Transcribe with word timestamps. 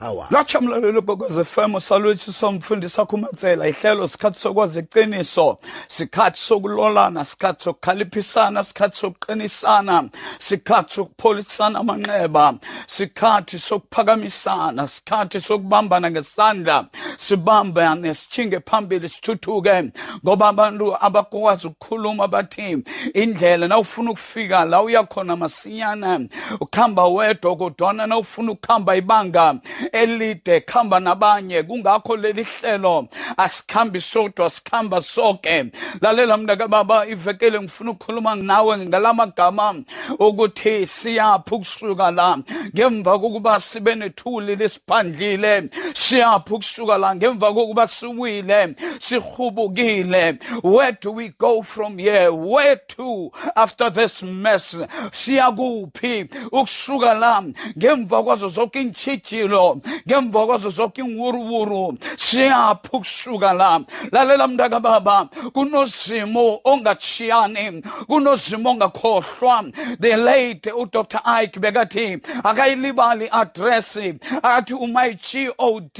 power. 0.00 0.26
Latsha 0.30 0.60
mlalelo 0.60 1.02
kokweze 1.02 1.44
FM 1.44 1.80
salutho 1.80 2.32
somfundisi 2.32 3.00
wakho 3.00 3.16
uMatsela 3.16 3.68
ihlelo 3.68 4.08
sikhathi 4.08 4.40
sokwazi 4.40 4.78
iqiniso 4.80 5.58
sikhathi 5.88 6.40
sokulolana 6.40 7.24
sikhathi 7.24 7.64
sokukhaliphisana 7.64 8.64
sikhathi 8.64 8.96
sokuqinisana 8.96 10.10
sikhathi 10.38 10.94
sokupholisana 10.94 11.78
amanxeba 11.78 12.54
sikhathi 12.86 13.58
sokuphakamisana 13.58 14.86
sikhathi 14.86 15.40
sokubambana 15.40 16.10
ngesandla 16.10 16.86
sibambane 17.16 18.14
sithinge 18.14 18.60
phambili 18.60 19.08
sithuthuke 19.08 19.92
ngoba 20.24 20.48
abantu 20.48 20.96
abakwazi 21.00 21.66
ukukhuluma 21.66 22.28
bathi 22.28 22.84
indlela 23.14 23.68
nawufuna 23.68 24.10
ukufika 24.10 24.64
la 24.64 24.82
uyakhona 24.82 25.36
masinyana 25.36 26.20
ukuhamba 26.60 27.06
wedwa 27.06 27.56
kodwana 27.56 28.06
nawufuna 28.06 28.52
ukuhamba 28.52 28.96
ibanga 28.96 29.54
elide 29.92 30.60
khamba 30.60 31.00
nabanye 31.00 31.62
kungakho 31.62 32.16
leli 32.16 32.42
hlelo. 32.44 33.08
Asikhambi 33.36 34.00
sodwa 34.00 34.50
sikhamba 34.50 35.02
sonke 35.02 35.64
lalela 36.00 36.36
mntaka 36.36 36.68
baba 36.68 37.06
ivekele 37.06 37.60
ngifuna 37.60 37.90
ukukhuluma 37.90 38.34
nawe 38.34 38.78
ngalamagama 38.78 39.74
ukuthi 40.18 40.86
siyaphi 40.86 41.54
ukusuka 41.54 42.10
la. 42.10 42.38
Ngemva 42.74 43.18
kokuba 43.18 43.60
sibe 43.60 43.94
nethuli 43.94 44.56
lesiphandlile 44.56 45.70
siyaphi 45.94 46.54
ukusuka 46.54 46.98
la. 46.98 47.14
Ngemva 47.14 47.52
kokuba 47.52 47.88
siwile 47.88 48.74
sihubukile 48.98 50.38
where 50.62 50.92
do 51.00 51.12
we 51.12 51.28
go 51.28 51.62
from 51.62 51.98
here? 51.98 52.32
Where 52.32 52.76
to 52.76 53.30
after 53.56 53.90
this 53.90 54.22
mess? 54.22 54.76
Siyakuphi 55.12 56.28
ukusuka 56.52 57.14
la? 57.14 57.42
Ngemva 57.78 58.22
kwazo 58.22 58.48
zonke 58.48 58.80
intshijilo 58.82 59.79
ngemva 60.08 60.46
kwazo 60.46 60.70
zonke 60.70 61.00
inwuruwuru 61.00 61.98
siyaphi 62.16 62.88
ukusuka 62.92 63.52
la. 63.52 63.80
Lalela 64.12 64.48
mntaka 64.48 64.80
baba 64.80 65.28
kunozimo 65.52 66.60
ongatshiyani 66.64 67.82
kunozimo 68.06 68.70
ongakhohlwa. 68.70 69.64
The 70.00 70.16
late 70.16 70.72
udr 70.72 71.20
ike 71.42 71.60
bekathi 71.60 72.18
akayilibali 72.44 73.26
iadresi 73.26 74.14
akathi 74.42 74.74
umay-god 74.74 75.98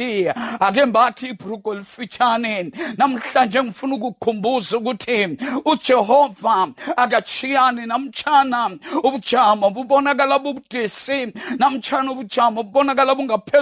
ake 0.61 0.85
mbathi 0.85 1.27
ibhruko 1.27 1.73
elifitshane. 1.75 2.73
Namhlanje 2.97 3.63
ngifuna 3.63 3.95
ukukukhumbuza 3.95 4.79
ukuthi 4.79 5.39
ujehova 5.65 6.69
akatshiyani 6.97 7.87
namtshana? 7.87 8.71
Ubujamo 9.05 9.71
bubonakala 9.71 10.39
bubudisi 10.39 11.33
namtshana 11.59 12.13
ubujamo 12.13 12.63
bubonakala 12.63 13.15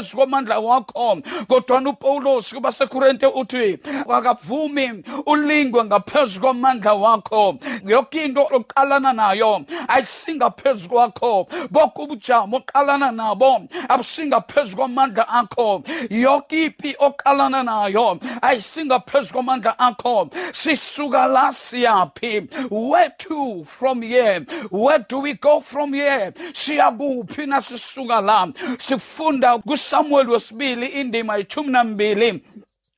bungaphezu 0.08 0.16
komandla 0.16 0.58
wakho. 0.58 1.22
Kodwana 1.48 1.90
upawulos 1.90 2.52
kubasekurente 2.54 3.26
uthi 3.26 3.78
akavumi 4.08 5.04
ulingwe 5.26 5.84
ngaphezu 5.84 6.40
komandla 6.40 6.94
wakho. 6.94 7.58
Yoke 7.84 8.24
into 8.24 8.42
oqalana 8.42 9.12
nayo 9.12 9.64
ayisingaphezu 9.88 10.88
kwakho. 10.88 11.48
Boke 11.70 12.02
ubujamo 12.02 12.56
oqalana 12.56 13.12
nabo 13.12 13.68
abusingaphezu 13.88 14.76
kwamandla 14.76 15.28
akho. 15.28 15.82
Yoke 16.10 16.64
ipi 16.64 16.96
oqalana 16.98 17.62
nayo 17.62 18.18
ayisingaphezu 18.42 19.32
kwamandla 19.32 19.78
akho. 19.78 20.30
Sisuka 20.52 21.26
la 21.26 21.52
siyaphi? 21.52 22.48
Where 22.70 23.12
to 23.18 23.64
from 23.64 24.02
here? 24.02 24.46
Where 24.70 24.98
do 24.98 25.20
we 25.20 25.34
go 25.34 25.60
from 25.60 25.92
here? 25.92 26.32
Siyakuphi 26.52 27.46
nasisuka 27.46 28.20
la? 28.20 28.48
Sifunda 28.78 29.58
kusamueli 29.98 30.30
wesibili 30.30 30.86
indima 30.86 31.36
yithumi 31.36 31.70
nambili 31.72 32.44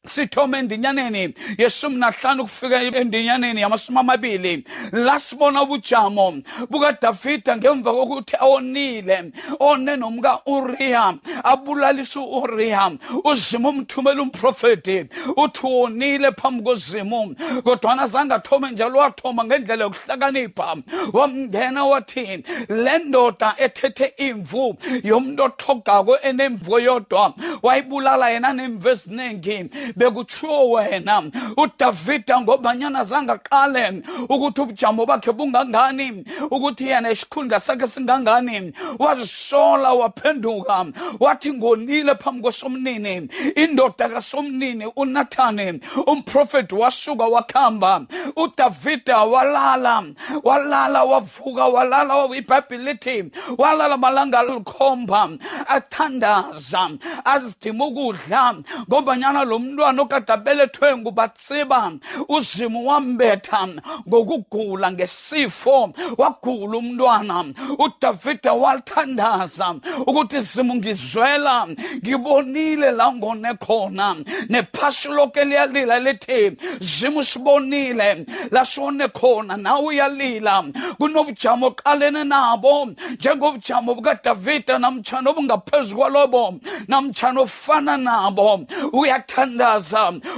sithoma 0.06 0.58
endinyaneni 0.58 1.34
yeshumi 1.58 1.96
nahlanu 1.96 2.42
kufika 2.42 2.82
endinyaneni 2.82 3.60
yamasumi 3.60 3.98
amabili. 3.98 4.64
La 4.92 5.18
sibona 5.18 5.62
ubujamo 5.62 6.42
bukadavida 6.70 7.56
ngemva 7.56 7.92
kokuthi 7.92 8.36
onile 8.40 9.32
one 9.58 9.96
nomka 9.96 10.40
uriya 10.46 11.14
abulalisa 11.44 12.20
u-uriya. 12.20 12.92
Uzima 13.24 13.68
umthumela 13.68 14.22
umprofeti 14.22 15.06
uthi 15.36 15.66
wonile 15.66 16.32
phambi 16.32 16.64
kozimu 16.64 17.36
kodwana 17.64 18.06
zange 18.08 18.34
athome 18.34 18.70
njalo 18.70 18.98
wathoma 18.98 19.44
ngendlela 19.44 19.84
yokuhlakanipha. 19.84 20.76
Wamngena 21.12 21.84
wathi 21.84 22.44
le 22.68 22.98
ndoda 22.98 23.54
ethethe 23.58 24.14
imvu 24.16 24.76
yomntu 25.04 25.42
othogako 25.42 26.18
enemvu 26.22 26.78
yodwa 26.78 27.34
wayibulala 27.62 28.30
yena 28.30 28.52
nemvu 28.52 28.88
eziningi 28.88 29.70
bekutshiwo 29.96 30.70
wena. 30.70 31.22
Udavida 31.56 32.40
ngobanyana 32.40 33.04
zange 33.04 33.32
aqale 33.32 34.02
ukuthi 34.28 34.60
ubujamo 34.60 35.06
bakhe 35.06 35.32
bungangani 35.32 36.24
ukuthi 36.50 36.86
yena 36.88 37.10
isikhundla 37.10 37.60
sakhe 37.60 37.86
singangani. 37.88 38.72
Wazisola 38.98 39.92
waphenduka 39.92 40.86
wathi 41.20 41.52
ngonile 41.52 42.14
phambi 42.14 42.42
kwesomnini. 42.42 43.28
Indoda 43.56 44.08
kasomnini 44.08 44.86
unathani 44.96 45.80
umprofeti 46.06 46.74
wasuka 46.74 47.24
wakhamba. 47.24 48.06
Udavida 48.36 49.24
walala 49.24 50.04
walala 50.42 51.04
wavuka 51.04 51.66
walala 51.66 52.36
ibhayibhile 52.36 52.90
lithi 52.92 53.24
walala 53.58 53.96
malanga 53.96 54.38
alikhomba 54.38 55.30
athandaza 55.68 56.90
azidima 57.24 57.86
ukudla 57.86 58.54
ngobanyana 58.88 59.44
lo 59.44 59.58
mntwana 59.80 60.02
okade 60.02 60.32
abelethwe 60.32 60.96
ngubatsiba 60.96 61.92
uzimu 62.28 62.88
wambetha 62.88 63.68
ngokugula 64.08 64.92
ngesifo. 64.92 65.92
Wagula 66.18 66.78
umntwana 66.78 67.44
udavida 67.78 68.52
wathandaza 68.52 69.74
ukuthi 70.06 70.40
zimu 70.40 70.74
ngizwela 70.74 71.66
ngibonile 72.02 72.90
la 72.90 73.12
ngone 73.12 73.54
khona. 73.54 74.16
Nephasi 74.48 75.08
loke 75.08 75.44
liyalila 75.44 75.98
lithi 75.98 76.56
zimu 76.80 77.24
sibonile 77.24 78.26
lasone 78.50 79.08
khona 79.08 79.56
nawe 79.56 79.86
uyalila. 79.86 80.64
Kunobujamo 80.98 81.66
oqalene 81.66 82.24
nabo 82.24 82.88
njengobujamo 83.10 83.94
bukadavida 83.94 84.78
namtshana 84.78 85.30
obungaphezu 85.30 85.96
kwalobo 85.96 86.54
namtshana 86.88 87.40
ofana 87.40 87.96
nabo. 87.96 88.60
Uyathandaza 88.92 89.69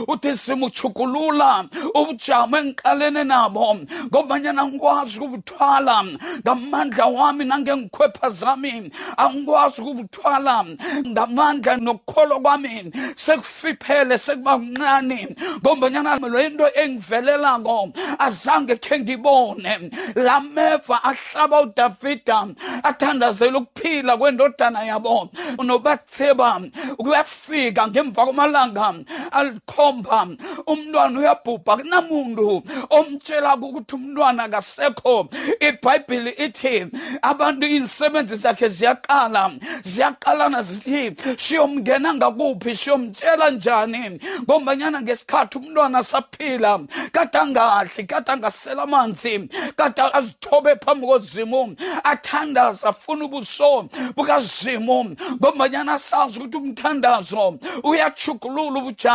uthi 0.09 0.39
simuchukulula 0.39 1.65
ubujamo 1.95 2.57
engiqalene 2.59 3.25
nabo 3.25 3.77
ngobanyana 4.07 4.63
angikwazi 4.63 5.19
ukubuthwala. 5.21 6.05
Ngamandla 6.43 7.07
wami 7.07 7.45
nangengikhwepha 7.45 8.31
zami 8.31 8.91
angikwazi 9.17 9.81
ukubuthwala. 9.83 10.65
Ngamandla 11.07 11.77
nokukholwa 11.77 12.41
kwami 12.41 12.93
sekufiphele 13.17 14.19
sekuba 14.19 14.59
kuncane 14.59 15.37
ngombanyana 15.61 16.17
lento 16.29 16.67
engivelelako 16.75 17.93
azange 18.19 18.77
khe 18.77 18.99
ngibone. 19.01 19.91
Lameva 20.15 21.05
ahlaba 21.05 21.61
udavida 21.63 22.47
athandazela 22.83 23.59
ukuphila 23.59 24.17
kwendodana 24.17 24.83
yabo. 24.85 25.31
Nobatheba 25.63 26.61
kuyafika 26.97 27.89
ngemva 27.89 28.25
kwamalanga 28.25 28.95
alikhomba. 29.31 30.29
Umntwana 30.67 31.19
uyabhubha 31.21 31.77
kunamuntu 31.77 32.63
omtshela 32.91 33.55
ukuthi 33.57 33.95
umntwana 33.95 34.49
kasekho 34.49 35.29
ibhayibhili 35.61 36.31
ithi 36.31 36.87
abantu 37.23 37.67
izisebenzi 37.67 38.37
zakhe 38.37 38.69
ziyaqala 38.69 39.51
ziyaqalana 39.85 40.63
zithi 40.63 41.17
siyomngena 41.39 42.15
ngakuphi? 42.15 42.77
Siyomtshela 42.77 43.51
njani? 43.51 44.21
Ngombanyana 44.43 45.03
ngesikhathi 45.03 45.59
umntwana 45.59 46.05
saphila 46.05 46.81
kade 47.13 47.39
angadli 47.39 48.05
kade 48.07 48.33
angasela 48.33 48.83
amanzi 48.83 49.49
kade 49.77 50.03
azithobe 50.19 50.77
phambi 50.77 51.07
kozimu 51.07 51.77
athandaza 52.05 52.89
afuna 52.89 53.25
ubuso 53.25 53.89
bukazimu. 54.17 55.17
Ngombanyana 55.41 55.99
sazi 55.99 56.39
ukuthi 56.39 56.57
umthandazo 56.57 57.59
uyachugulula 57.85 58.79
ubujamo 58.81 59.12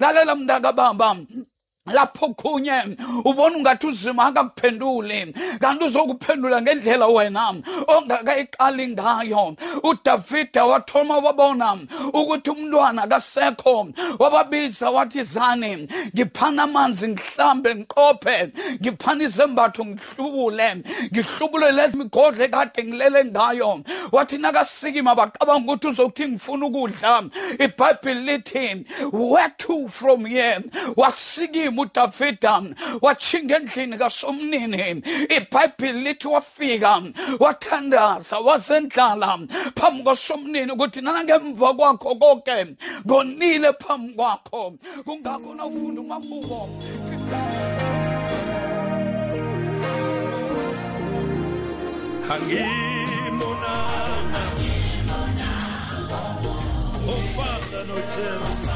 lalela 0.00 0.34
mntaka 0.34 0.70
baba 0.72 1.08
lapho 1.86 2.34
khunye 2.34 2.96
ubona 3.24 3.56
ungathi 3.56 3.86
uzima 3.86 4.26
akakuphenduli. 4.26 5.34
Kanti 5.60 5.84
uzokuphendula 5.84 6.62
ngendlela 6.62 7.06
wena 7.06 7.54
ongakayiqali 7.88 8.88
ngayo. 8.88 9.56
Udavida 9.82 10.64
wathoma 10.64 11.18
wabona 11.18 11.78
ukuthi 12.14 12.50
umntwana 12.50 13.06
kasekho 13.06 13.88
wababiza 14.18 14.90
wathi 14.90 15.22
zani 15.22 15.88
ngiphana 16.14 16.62
amanzi 16.62 17.08
ngihlambe 17.08 17.74
ngiqophe. 17.74 18.52
Ngiphana 18.80 19.24
izembatho 19.24 19.84
ngihlubule. 19.84 20.82
Ngihlubule 21.12 21.72
lezi 21.72 21.96
migodle 21.96 22.48
kade 22.48 22.84
ngilele 22.84 23.24
ngayo. 23.24 23.82
Wathi 24.12 24.38
nakasikima 24.38 25.14
baqabanga 25.14 25.72
ukuthi 25.72 25.86
uzokuthi 25.88 26.28
ngifuna 26.28 26.66
ukudla. 26.66 27.22
Ibhayibhili 27.58 28.20
lithi 28.20 28.86
where 29.12 29.52
to 29.58 29.88
from 29.88 30.24
here? 30.24 30.62
Wasikima 30.96 31.71
udavida 31.80 32.62
watshinga 33.00 33.56
endlini 33.56 33.98
kasomnini 33.98 35.02
ibhayibhili 35.36 36.00
lithi 36.04 36.28
wafika 36.28 37.02
wathandaza 37.38 38.38
wazendlala 38.38 39.38
phambi 39.76 40.02
kwasomnini 40.02 40.72
ukuthi 40.72 41.00
nangemva 41.00 41.74
kwakho 41.74 42.14
konke 42.14 42.76
ngonile 43.06 43.72
phambi 43.72 44.12
kwakho. 44.14 44.74
Kungakho 45.04 45.54
nawufunda 45.54 46.00
umahubo 46.00 46.68
Hangimonana 52.28 53.72
Ufana 57.06 57.80
noJesu. 57.84 58.62
Hangimonana 58.62 58.71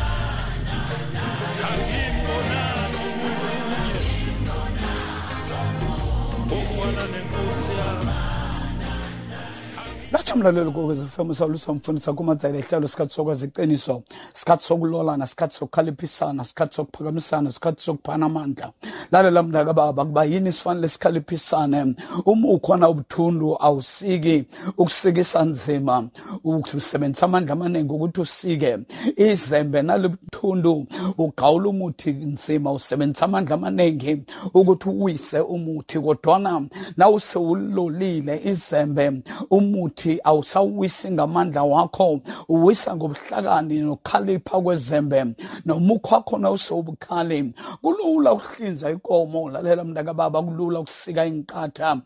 mlalelo 10.37 10.73
kokwezi 10.73 11.07
fm 11.07 11.35
salusa 11.35 11.73
mfundisa 11.73 12.13
kumadzayela 12.13 12.59
ihlalo 12.59 12.89
sikhathi 12.89 13.15
sokwazi 13.15 13.47
iqiniso 13.47 14.03
sikhathi 14.33 14.65
sokulolana 14.65 15.27
sikhathi 15.27 15.57
sokukhaliphisana 15.57 16.45
sikhathi 16.45 16.75
sokuphakamisana 16.75 17.53
sikhathi 17.53 17.83
sokuphana 17.83 18.27
amandla. 18.27 18.73
Lalela 19.13 19.43
mndaka 19.43 19.73
baba 19.73 20.05
kuba 20.05 20.25
yini 20.25 20.53
sifanele 20.53 20.89
sikhaliphisane? 20.89 21.95
Uma 22.27 22.49
ukhona 22.49 22.89
ubuthundu 22.89 23.57
awusiki 23.61 24.45
ukusikisa 24.79 25.45
nzima 25.45 26.09
usebenzisa 26.45 27.27
amandla 27.27 27.53
amaningi 27.53 27.93
ukuthi 27.93 28.21
usike. 28.21 28.79
Izembe 29.17 29.83
nalibuthundu 29.83 30.87
ugawula 31.19 31.69
umuthi 31.69 32.11
nzima 32.11 32.73
usebenzisa 32.73 33.25
amandla 33.25 33.55
amaningi 33.55 34.23
ukuthi 34.55 34.89
uwise 34.89 35.41
umuthi. 35.41 36.01
Kodwana 36.01 36.63
na 36.97 37.09
usewulolile 37.09 38.41
izembe 38.45 39.23
umuthi 39.51 40.21
awusawisi 40.27 41.11
ngamandla 41.11 41.63
wakho. 41.63 42.21
Uwisa 42.49 42.97
ngobuhlakani 42.97 43.81
nokukhalipha 43.81 44.61
kwezembe. 44.61 45.27
Nomukho 45.65 46.15
wakho 46.15 46.39
nawusewubukhali 46.39 47.55
kulula 47.83 48.33
ukuhlinza 48.33 48.91
ikomo. 48.91 49.51
Lalela 49.51 49.85
mntaka 49.85 50.15
baba 50.15 50.43
kulula 50.43 50.81
ukusika 50.81 51.27
inqatha. 51.27 52.01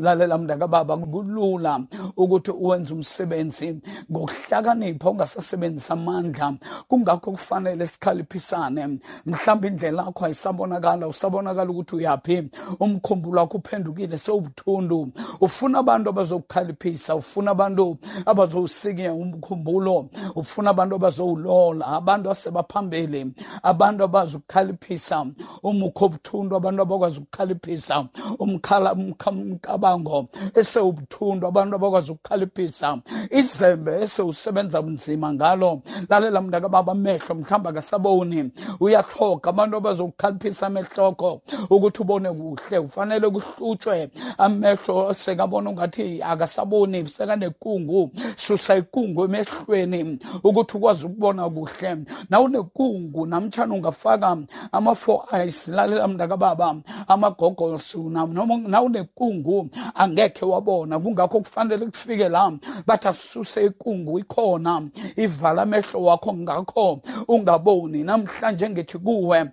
Lalela 0.00 0.38
mntaka 0.38 0.68
baba 0.68 0.96
kulula 0.96 1.80
ukuthi 2.16 2.50
uwenze 2.50 2.94
umsebenzi 2.94 3.76
ngokuhlakanipha 4.12 5.10
ungasasebenzisa 5.10 5.94
amandla. 5.94 6.54
Kungakho 6.88 7.30
kufanele 7.32 7.86
sikhaliphisane 7.86 8.98
mhlawumbe 9.26 9.68
indlela 9.68 10.02
yakho 10.02 10.24
ayisabonakala 10.24 11.08
usabonakala 11.08 11.70
ukuthi 11.70 11.96
uyaphi. 11.96 12.50
Umkhumbulo 12.80 13.40
wakho 13.40 13.56
uphendukile 13.58 14.18
sewubuthundu. 14.18 15.12
Ufuna 15.40 15.78
abantu 15.78 16.10
abazokukhaliphisa 16.10 17.16
ufuna 17.16 17.47
abantu 17.50 17.98
abazowusikia 18.26 19.12
umkhumbulo 19.12 20.08
ufuna 20.36 20.70
abantu 20.70 20.94
abazowulola 20.96 21.86
abantu 21.86 22.30
asebaphambili 22.30 23.32
abantu 23.62 24.04
abazi 24.04 24.36
ukukhaliphisa 24.36 25.26
umukho 25.62 26.04
obuthundu 26.04 26.56
abantu 26.56 26.82
abakwazi 26.82 27.18
ukukhaliphisa 27.20 28.04
umkhala 28.38 28.92
umcabango 28.94 30.28
esewubuthundu 30.54 31.46
abantu 31.46 31.76
abakwazi 31.76 32.12
ukukhaliphisa 32.12 32.98
izembe 33.30 34.02
esewusebenza 34.02 34.82
nzima 34.82 35.32
ngalo. 35.32 35.82
Lalela 36.08 36.40
mntaka 36.40 36.68
baba 36.68 36.92
amehlo 36.92 37.34
mhlawumbe 37.34 37.68
akasaboni. 37.68 38.50
Uyahloga 38.80 39.50
abantu 39.50 39.76
abazokukhaliphisa 39.76 40.66
amehloko 40.66 41.40
ukuthi 41.70 42.02
ubone 42.02 42.30
kuhle. 42.32 42.78
Ufanele 42.78 43.30
kuhlutshwe 43.30 44.10
amehlo 44.38 45.14
sekabona 45.14 45.70
ungathi 45.70 46.22
akasaboni 46.22 47.02
sekanekungu 47.38 48.12
susa 48.36 48.76
ikungu 48.76 49.24
emehlweni 49.24 50.18
ukuthi 50.44 50.76
ukwazi 50.76 51.06
ukubona 51.06 51.50
kuhle. 51.50 51.96
Nawunekungu 52.30 53.26
namtshana 53.26 53.74
ungafaka 53.74 54.36
ama-four 54.72 55.24
eyes 55.32 55.68
lalela 55.68 56.08
mntaka 56.08 56.36
baba 56.36 56.76
amagogosu 57.08 58.10
nawunekungu 58.10 59.70
angekhe 59.94 60.44
wabona. 60.44 60.98
Kungakho 60.98 61.40
kufanele 61.40 61.86
kufike 61.86 62.28
la 62.28 62.52
bathi 62.86 63.08
asuse 63.08 63.66
ikungu 63.66 64.18
ikhona 64.18 64.88
ivala 65.16 65.62
amehlo 65.62 66.02
wakho. 66.02 66.32
Ngakho 66.32 67.00
ungaboni. 67.28 68.02
Namhlanje 68.04 68.70
ngithi 68.70 68.98
kuwe 68.98 69.50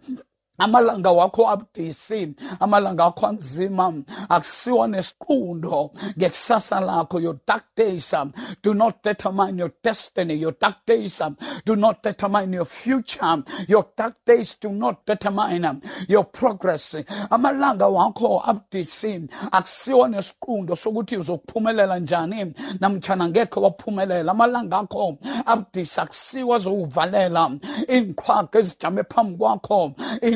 amalanga 0.57 1.11
wakho 1.11 1.49
abudisi 1.49 2.35
amalanga 2.59 3.05
akho 3.05 3.27
anzima. 3.27 3.93
Akusiwa 4.29 4.87
nesiqundo 4.87 5.91
ngekusasa 6.17 6.79
lakho 6.79 7.21
your 7.21 7.39
dark 7.45 7.63
days 7.75 8.13
um, 8.13 8.33
do 8.61 8.73
not 8.73 9.03
determine 9.03 9.57
your 9.57 9.71
destiny 9.83 10.35
your 10.35 10.51
dark 10.53 10.85
days 10.85 11.21
um, 11.21 11.37
do 11.65 11.75
not 11.75 12.01
determine 12.03 12.53
your 12.53 12.65
future 12.65 13.43
your 13.67 13.85
dark 13.95 14.15
days 14.25 14.55
do 14.55 14.69
not 14.69 15.05
determine 15.05 15.65
um, 15.65 15.81
your 16.07 16.23
progress. 16.23 16.95
Amalanga 17.29 17.87
wakho 17.87 18.41
abudisi 18.45 19.27
akusiwa 19.51 20.09
nesiqundo 20.09 20.75
sokuthi 20.75 21.17
uzokuphumelela 21.17 21.99
njani. 21.99 22.53
Namtshana 22.79 23.29
ngekho 23.29 23.61
waphumelela 23.61 24.31
amalanga 24.31 24.77
akho 24.77 25.17
abudisi 25.45 26.01
akusiwa 26.01 26.59
zokuvalela 26.59 27.51
iinqhwaga 27.89 28.59
ezijame 28.59 29.03
phambi 29.03 29.37
kwakho 29.37 29.91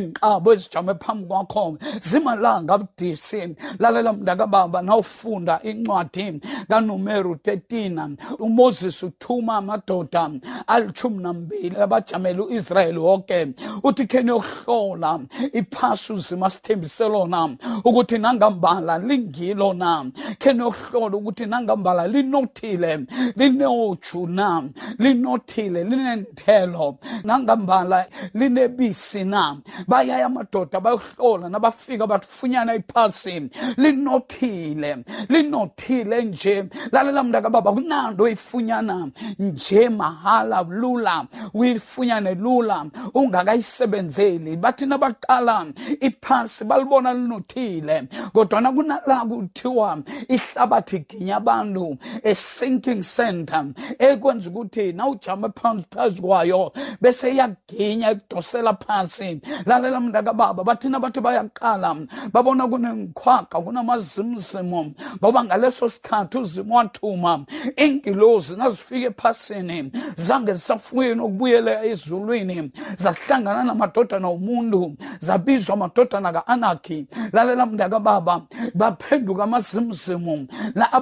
izinqabo 0.10 0.54
ezijame 0.54 0.94
phambi 0.96 1.28
kwakho. 1.28 1.78
Zimalanga 2.02 2.74
abudisi 2.74 3.56
lalela 3.80 4.14
mntaka 4.14 4.48
baba 4.48 4.82
nawufunda 4.82 5.60
incwadi 5.64 6.42
kanumeru 6.70 7.34
13 7.34 8.18
umoses 8.40 9.04
uthuma 9.04 9.58
amadoda 9.58 10.30
alithumi 10.68 11.24
nambili 11.24 11.78
abajamele 11.78 12.42
u-israyeli 12.42 13.00
wonke 13.00 13.48
uthi 13.84 14.06
kheni 14.08 14.30
yokuhlola 14.30 15.20
iphasi 15.54 16.14
uzima 16.14 16.50
sithembise 16.50 17.08
lona 17.10 17.50
ukuthi 17.84 18.18
nangambala 18.18 18.98
lingilo 18.98 19.74
na? 19.74 20.06
Kheni 20.40 20.60
yokuhlola 20.60 21.18
ukuthi 21.18 21.46
nangambala 21.46 22.08
linothile 22.08 23.06
linoju 23.36 24.28
na? 24.28 24.64
Linothile 25.00 25.84
linenthelo. 25.84 26.98
Nangambala 27.24 28.07
linebisi 28.33 29.24
na? 29.24 29.57
Bayaya 30.00 30.26
amadoda 30.26 30.80
bayohlola 30.80 31.50
nabafika 31.50 32.08
bathufunyana 32.08 32.76
iphasi 32.76 33.50
linothile 33.78 34.98
linothile 35.30 36.24
nje. 36.24 36.66
Lalela 36.92 37.24
mntaka 37.24 37.50
baba 37.50 37.72
kunanto 37.74 38.24
oyifunyana 38.24 39.10
nje 39.40 39.90
mahala 39.90 40.66
lula. 40.70 41.26
Uyifunyane 41.54 42.36
lula 42.36 42.86
ungakayisebenzeli. 43.14 44.58
Bathi 44.58 44.86
nabaqala 44.86 45.66
iphasi 46.02 46.66
balibona 46.66 47.14
linothile. 47.14 48.08
Kodwana 48.34 48.72
kunala 48.72 49.26
kuthiwa 49.26 49.98
ihlabathi 50.30 51.00
ginya 51.10 51.38
abantu 51.38 51.98
a-sinking 52.24 53.04
center 53.04 53.66
ekwenza 54.00 54.50
ukuthi 54.50 54.94
nawujama 54.94 55.50
phansi 55.50 55.88
phezu 55.92 56.22
kwayo 56.22 56.72
bese 57.02 57.32
iyaginya 57.32 58.12
ikudosela 58.12 58.74
phansi 58.74 59.42
lalela 59.66 59.89
mntaka 59.98 60.34
baba 60.34 60.64
bathina 60.64 61.00
bathi 61.00 61.22
bayaqala 61.22 61.96
babona 62.34 62.68
kunengikhwaga 62.68 63.58
kunamazimzimo. 63.62 64.92
Ngoba 65.18 65.44
ngaleso 65.44 65.90
sikhathi 65.90 66.38
uzimo 66.38 66.76
wathuma 66.76 67.46
ingilozi 67.78 68.56
nazifika 68.56 69.08
ephasini 69.08 69.92
zange 70.16 70.54
zisafuyeni 70.54 71.22
ukubuyela 71.22 71.86
ezulwini. 71.86 72.72
Zahlangana 72.98 73.64
namadodana 73.64 74.28
omuntu 74.28 74.98
zabizwa 75.19 75.74
amadodana 75.74 76.34
ka-anaki. 76.34 77.08
Lalela 77.34 77.66
mntaka 77.66 78.00
baba 78.00 78.42
baphenduka 78.76 79.44
amazimzimo. 79.44 80.48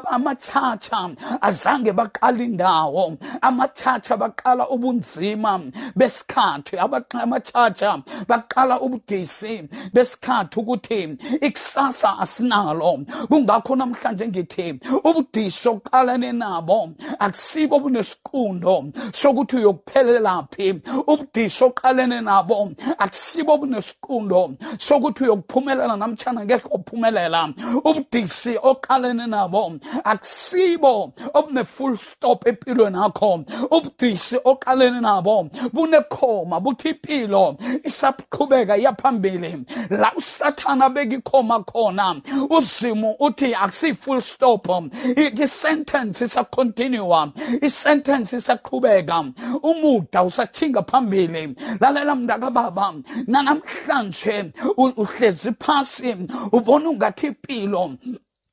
Amatshatsha 0.09 1.09
azange 1.41 1.91
baqala 1.91 2.43
indawo. 2.43 3.17
Amatshatsha 3.41 4.17
baqala 4.17 4.69
ubunzima 4.69 5.61
besikhathi. 5.95 6.77
Amatshatsha 6.77 8.03
baqala 8.27 8.76
sibona 8.77 8.79
ubudisi 8.79 9.69
besikhathi 9.93 10.59
ukuthi 10.59 11.17
ikusasa 11.41 12.19
asinalo. 12.19 13.05
Kungakho 13.29 13.75
namhlanje 13.75 14.27
ngithi 14.27 14.79
ubudisi 15.03 15.69
oqalane 15.69 16.31
nabo 16.33 16.93
akusibo 17.19 17.79
bunesiqundo 17.79 18.93
sokuthi 19.13 19.57
uyokuphelelaphi 19.57 20.81
ubudisi 21.07 21.63
oqalene 21.63 22.21
nabo 22.21 22.71
akusibo 22.97 23.57
bunesiqundo 23.57 24.57
sokuthi 24.79 25.23
uyokuphumelela 25.23 25.97
namtshana 25.97 26.45
ngekho 26.45 26.69
uphumelela 26.75 27.53
ubudisi 27.85 28.57
oqalene 28.61 29.27
nabo 29.27 29.73
akusibo 30.03 31.13
obune-full 31.33 31.97
stop 31.97 32.47
empilweni 32.47 32.97
yakho 32.97 33.43
ubudisi 33.71 34.37
oqalene 34.45 35.01
nabo 35.01 35.49
bunekhoma 35.73 36.59
buthi 36.59 36.89
impilo 36.89 37.57
isaqhubeka. 37.83 38.66
Iyaphambili. 38.75 39.65
La 39.89 40.11
usathana 40.15 40.89
bekikhoma 40.89 41.63
khona. 41.63 42.21
Uzimu 42.49 43.15
uthi 43.19 43.53
akusiyi-full 43.55 44.21
stop. 44.21 44.67
I-sentence 45.15 46.25
isacontinua 46.25 47.31
i-sentence 47.61 48.37
isaqhubeka. 48.37 49.25
Umuda 49.63 50.23
usathinga 50.23 50.83
phambili. 50.83 51.55
Lalela 51.79 52.15
mntakababa 52.15 52.93
nanamhlanje 53.27 54.51
uhlezi 54.77 55.51
phasi 55.59 56.15
ubona 56.51 56.89
ungathi 56.89 57.27
impilo 57.27 57.91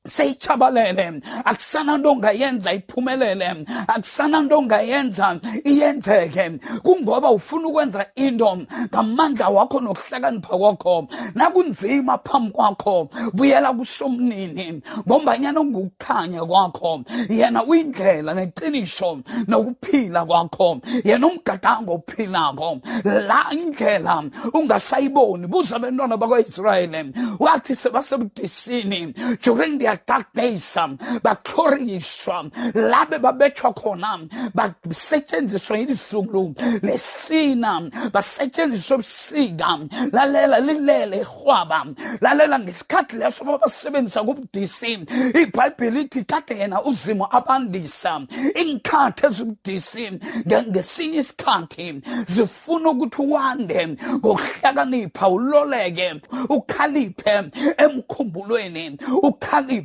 seyichabalele 0.07 1.21
akusana 1.45 1.97
nto 1.97 2.11
ongayenza 2.11 2.73
iphumelele. 2.73 3.65
Akusana 3.87 4.41
nto 4.41 4.57
ongayenza 4.57 5.39
iyenzeke. 5.63 6.51
Kungoba 6.83 7.31
ufuna 7.31 7.67
ukwenza 7.67 8.05
into 8.15 8.57
ngamandla 8.93 9.49
wakho 9.49 9.79
nokuhlakanipha 9.79 10.57
kwakho 10.57 11.07
nakunzima 11.35 12.17
phambi 12.17 12.51
kwakho. 12.51 13.09
Buyela 13.33 13.73
kusomnini 13.73 14.81
ngombanyana 15.07 15.59
ungukukhanya 15.61 16.45
kwakho. 16.45 17.03
Yena 17.29 17.63
uyindlela 17.63 18.33
neqiniso 18.33 19.19
nokuphila 19.47 20.25
kwakho. 20.25 20.81
Yena 21.03 21.27
umgadango 21.27 21.93
ophilako. 21.93 22.79
La 23.03 23.45
indlela 23.51 24.23
ungasayiboni. 24.53 25.47
Buza 25.47 25.75
abantwana 25.75 26.17
bakwa-israyeli. 26.17 27.13
Wathi 27.39 27.75
sebasebudisini 27.75 29.13
during 29.41 29.77
their 29.79 29.94
dark 30.07 30.33
days 30.33 30.77
um, 30.77 30.97
batlhoriswa 31.23 32.49
labe 32.73 33.17
babethwa 33.19 33.73
khona 33.73 34.19
basetshenziswa 34.55 35.77
ilizulu 35.77 36.55
lesina 36.81 37.81
basetshenziswa 38.13 38.95
ebusika 38.95 39.79
lalela 40.11 40.59
lilele 40.59 41.17
ihwaba 41.21 41.85
lalela 42.21 42.59
ngesikhathi 42.59 43.15
leso 43.15 43.45
babasebenzisa 43.45 44.23
kubudisi. 44.23 44.93
Ibhayibhile 45.41 46.01
ithi 46.01 46.23
kade 46.23 46.55
yena 46.57 46.83
uzimo 46.83 47.27
abandisa. 47.31 48.21
Inkhathi 48.55 49.25
ezibudisi 49.25 50.11
nge- 50.45 50.67
ngesinye 50.69 51.19
isikhathi 51.19 52.01
zifuna 52.27 52.89
ukuthi 52.89 53.21
wande 53.21 53.87
ngokuhlakanipha 53.87 55.29
uloleke 55.29 56.21
ukhaliphe 56.49 57.51
emkhumbulweni 57.77 58.97
ukhaliphe 59.23 59.84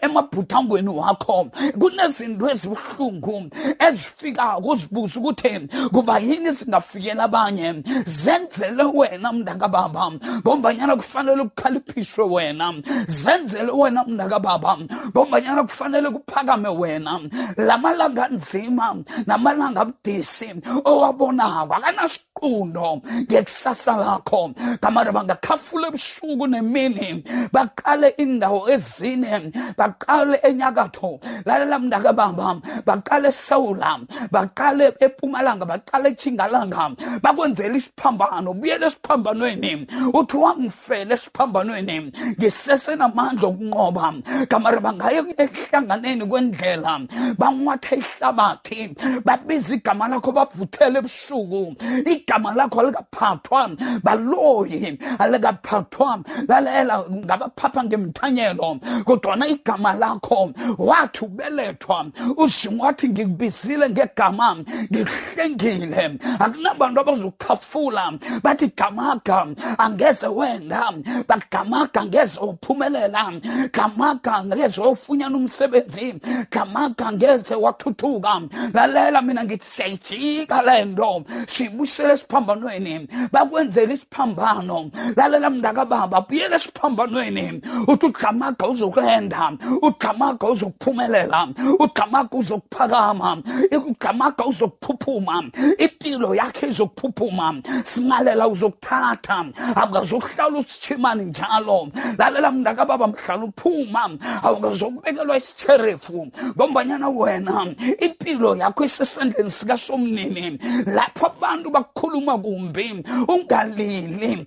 emabhutangweni 0.00 0.88
wakho. 0.88 1.50
Kunezinto 1.80 2.50
ezibuhlungu 2.50 3.50
ezifikako 3.78 4.68
uzibuza 4.68 5.20
ukuthi 5.20 5.68
kuba 5.92 6.18
yini 6.18 6.50
zingafikela 6.52 7.24
abanye? 7.24 7.82
Zenzele 8.06 8.82
wena 8.82 9.32
mntakababa. 9.32 10.12
Ngombanyana 10.40 10.96
kufanele 10.96 11.44
kukhaliphishwe 11.44 12.24
wena. 12.24 12.74
Zenzele 13.06 13.72
wena 13.72 14.04
mntakababa. 14.04 14.78
Ngombanyana 15.10 15.62
kufanele 15.62 16.10
kuphakame 16.10 16.68
wena. 16.68 17.20
Lamalanga 17.56 18.28
nzima 18.28 18.96
namalanga 19.26 19.84
budisi 19.84 20.54
owabonako 20.84 21.74
akanasiqundo 21.74 23.02
ngekusasa 23.22 23.96
lakho. 23.96 24.52
Kamara 24.80 25.12
bangakhafula 25.12 25.88
ebusuku 25.88 26.46
nemini 26.46 27.24
baqale 27.52 28.08
indawo 28.18 28.70
ezine 28.70 29.29
baqale 29.76 30.36
enyakatho. 30.42 31.20
Lalela 31.46 31.78
mntakababa 31.78 32.60
baqale 32.86 33.28
esewula. 33.28 34.00
Baqale 34.32 34.92
epumalanga 35.00 35.64
baqale 35.66 36.10
echingalanga 36.12 36.96
bakwenzela 37.22 37.76
isiphambano. 37.76 38.54
Buyele 38.54 38.86
esiphambanweni. 38.86 39.86
Uthi 40.14 40.36
wangifela 40.36 41.14
esiphambanweni. 41.14 42.12
Ngisesenamandla 42.38 43.48
okunqoba. 43.48 44.06
Kamara 44.48 44.80
bangaye 44.80 45.20
ehlanganeni 45.38 46.26
kwendlela. 46.26 47.06
Banwathe 47.38 47.96
ihlabathi. 47.96 48.96
Babiza 49.24 49.74
igama 49.74 50.08
lakho 50.08 50.32
bavuthele 50.32 50.98
ebusuku. 50.98 51.76
Igama 52.06 52.54
lakho 52.54 52.80
alikaphathwa. 52.80 53.70
Baloyi 54.04 54.98
alikaphathwa. 55.18 56.22
Lalela 56.48 57.04
ngabaphapha 57.10 57.84
ngemthanyelo 57.84 58.80
kodwana 59.20 59.46
igama 59.46 59.92
lakho 59.92 60.52
wathi 60.78 61.24
ubelethwa. 61.24 62.06
Uzimu 62.36 62.82
wathi 62.82 63.08
ngikubizile 63.08 63.90
ngegama 63.90 64.56
ngikuhlengile. 64.92 66.18
Akunabantu 66.38 67.00
abazokukhafula. 67.00 68.12
Bathi 68.42 68.72
gamaga 68.76 69.46
angeze 69.78 70.26
wenda. 70.26 70.92
Bagamaga 71.28 72.04
ngeze 72.04 72.40
uphumelela 72.40 73.32
gamaga 73.72 74.44
ngeze 74.44 74.80
wofunyana 74.80 75.36
umsebenzi. 75.36 76.14
Gamaga 76.50 77.12
ngeze 77.12 77.54
wathuthuka. 77.54 78.40
Lalela 78.74 79.22
mina 79.22 79.44
ngithi 79.44 79.64
siyayijika 79.64 80.62
le 80.62 80.84
nto. 80.84 81.24
Siyibuyisele 81.46 82.12
esiphambanweni. 82.12 83.08
Bakwenzela 83.32 83.92
isiphambano. 83.92 84.90
Lalela 85.16 85.50
mntakababa 85.50 86.20
buyele 86.20 86.56
esiphambanweni. 86.56 87.60
Uthi 87.88 88.06
ugamaga 88.06 88.66
uzokwenda 89.10 89.52
ugamaga 89.82 90.48
uzokuphumelela 90.48 91.48
ugamaga 91.78 92.38
uzokuphakama 92.38 93.42
ugamaga 93.72 94.44
uzokuphuphuma 94.44 95.44
impilo 95.78 96.34
yakhe 96.34 96.68
izokuphuphuma 96.68 97.62
simalela 97.82 98.48
uzokuthatha 98.48 99.46
awukazokuhlala 99.76 100.58
usitshimani 100.58 101.24
njalo 101.24 101.88
lalela 102.18 102.52
mntakababa 102.52 103.06
mhlala 103.06 103.44
uphuma 103.44 104.10
awukazokubekelwa 104.42 105.36
isitsherefu 105.36 106.28
ngombanyana 106.56 107.08
wena 107.08 107.74
impilo 107.98 108.56
yakho 108.56 108.84
isesandleni 108.84 109.50
sikasomnini 109.50 110.58
lapho 110.86 111.26
abantu 111.26 111.70
bakukhuluma 111.70 112.38
kumbi 112.38 113.04
ungalili 113.28 114.46